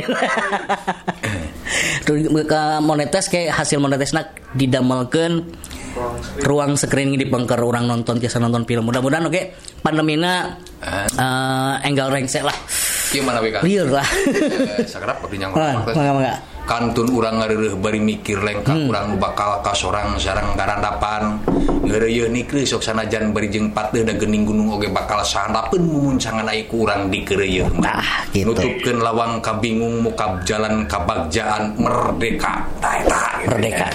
Monetize 2.86 3.28
kayak 3.34 3.58
hasil 3.58 3.82
monetize-na 3.82 4.30
didamelkeun 4.54 5.42
ruang 6.42 6.78
screening 6.80 7.18
di 7.20 7.28
bengker 7.28 7.60
orang 7.60 7.88
nonton 7.88 8.18
tiasa 8.20 8.40
nonton 8.40 8.64
film. 8.66 8.88
Mudah-mudahan 8.88 9.28
oke 9.28 9.42
pandemina 9.82 10.56
eh 10.82 11.08
enggal 11.86 12.10
rengse 12.10 12.42
lah. 12.42 12.56
Kieu 13.12 13.28
mana 13.28 13.44
we 13.44 13.52
Kang? 13.52 13.60
Liur 13.68 13.92
lah. 13.92 14.08
Eh, 14.08 14.88
sagrap 14.88 15.20
abdi 15.20 15.36
nyangkut 15.36 15.60
Ah, 15.60 15.84
mangga 15.92 16.12
mangga. 16.16 16.34
Kantun 16.66 17.10
urang 17.12 17.42
ngareureuh 17.42 17.76
bari 17.78 18.00
mikir 18.00 18.42
lengkap 18.42 18.88
urang 18.88 19.14
nu 19.14 19.16
bakal 19.18 19.60
kasorang 19.66 20.16
sareng 20.18 20.54
garandapan 20.56 21.42
ngeureuh 21.84 22.30
nikri 22.32 22.64
sok 22.64 22.86
sanajan 22.86 23.34
bari 23.36 23.50
jeung 23.52 23.74
pateuh 23.74 24.06
da 24.06 24.14
geuning 24.16 24.46
gunung 24.46 24.72
oge 24.72 24.88
bakal 24.94 25.20
sandapeun 25.26 25.84
mumuncangan 25.84 26.48
ai 26.48 26.70
ku 26.70 26.86
urang 26.86 27.10
dikeureuh 27.12 27.68
Tah, 27.82 28.26
gitu. 28.32 28.54
nutupkeun 28.54 28.98
lawang 29.02 29.42
kabingung 29.44 30.00
muka 30.06 30.40
jalan 30.46 30.86
kabagjaan 30.86 31.76
merdeka 31.76 32.66
tah 32.80 32.94
eta. 33.02 33.22
Merdeka. 33.46 33.88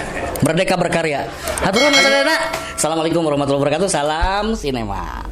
Merdeka 0.43 0.75
berkarya. 0.77 1.21
Hatur 1.63 1.81
nuhun 1.87 2.03
sadayana. 2.03 2.37
Assalamualaikum 2.77 3.23
warahmatullahi 3.25 3.63
wabarakatuh. 3.63 3.89
Salam 3.89 4.53
sinema. 4.59 5.25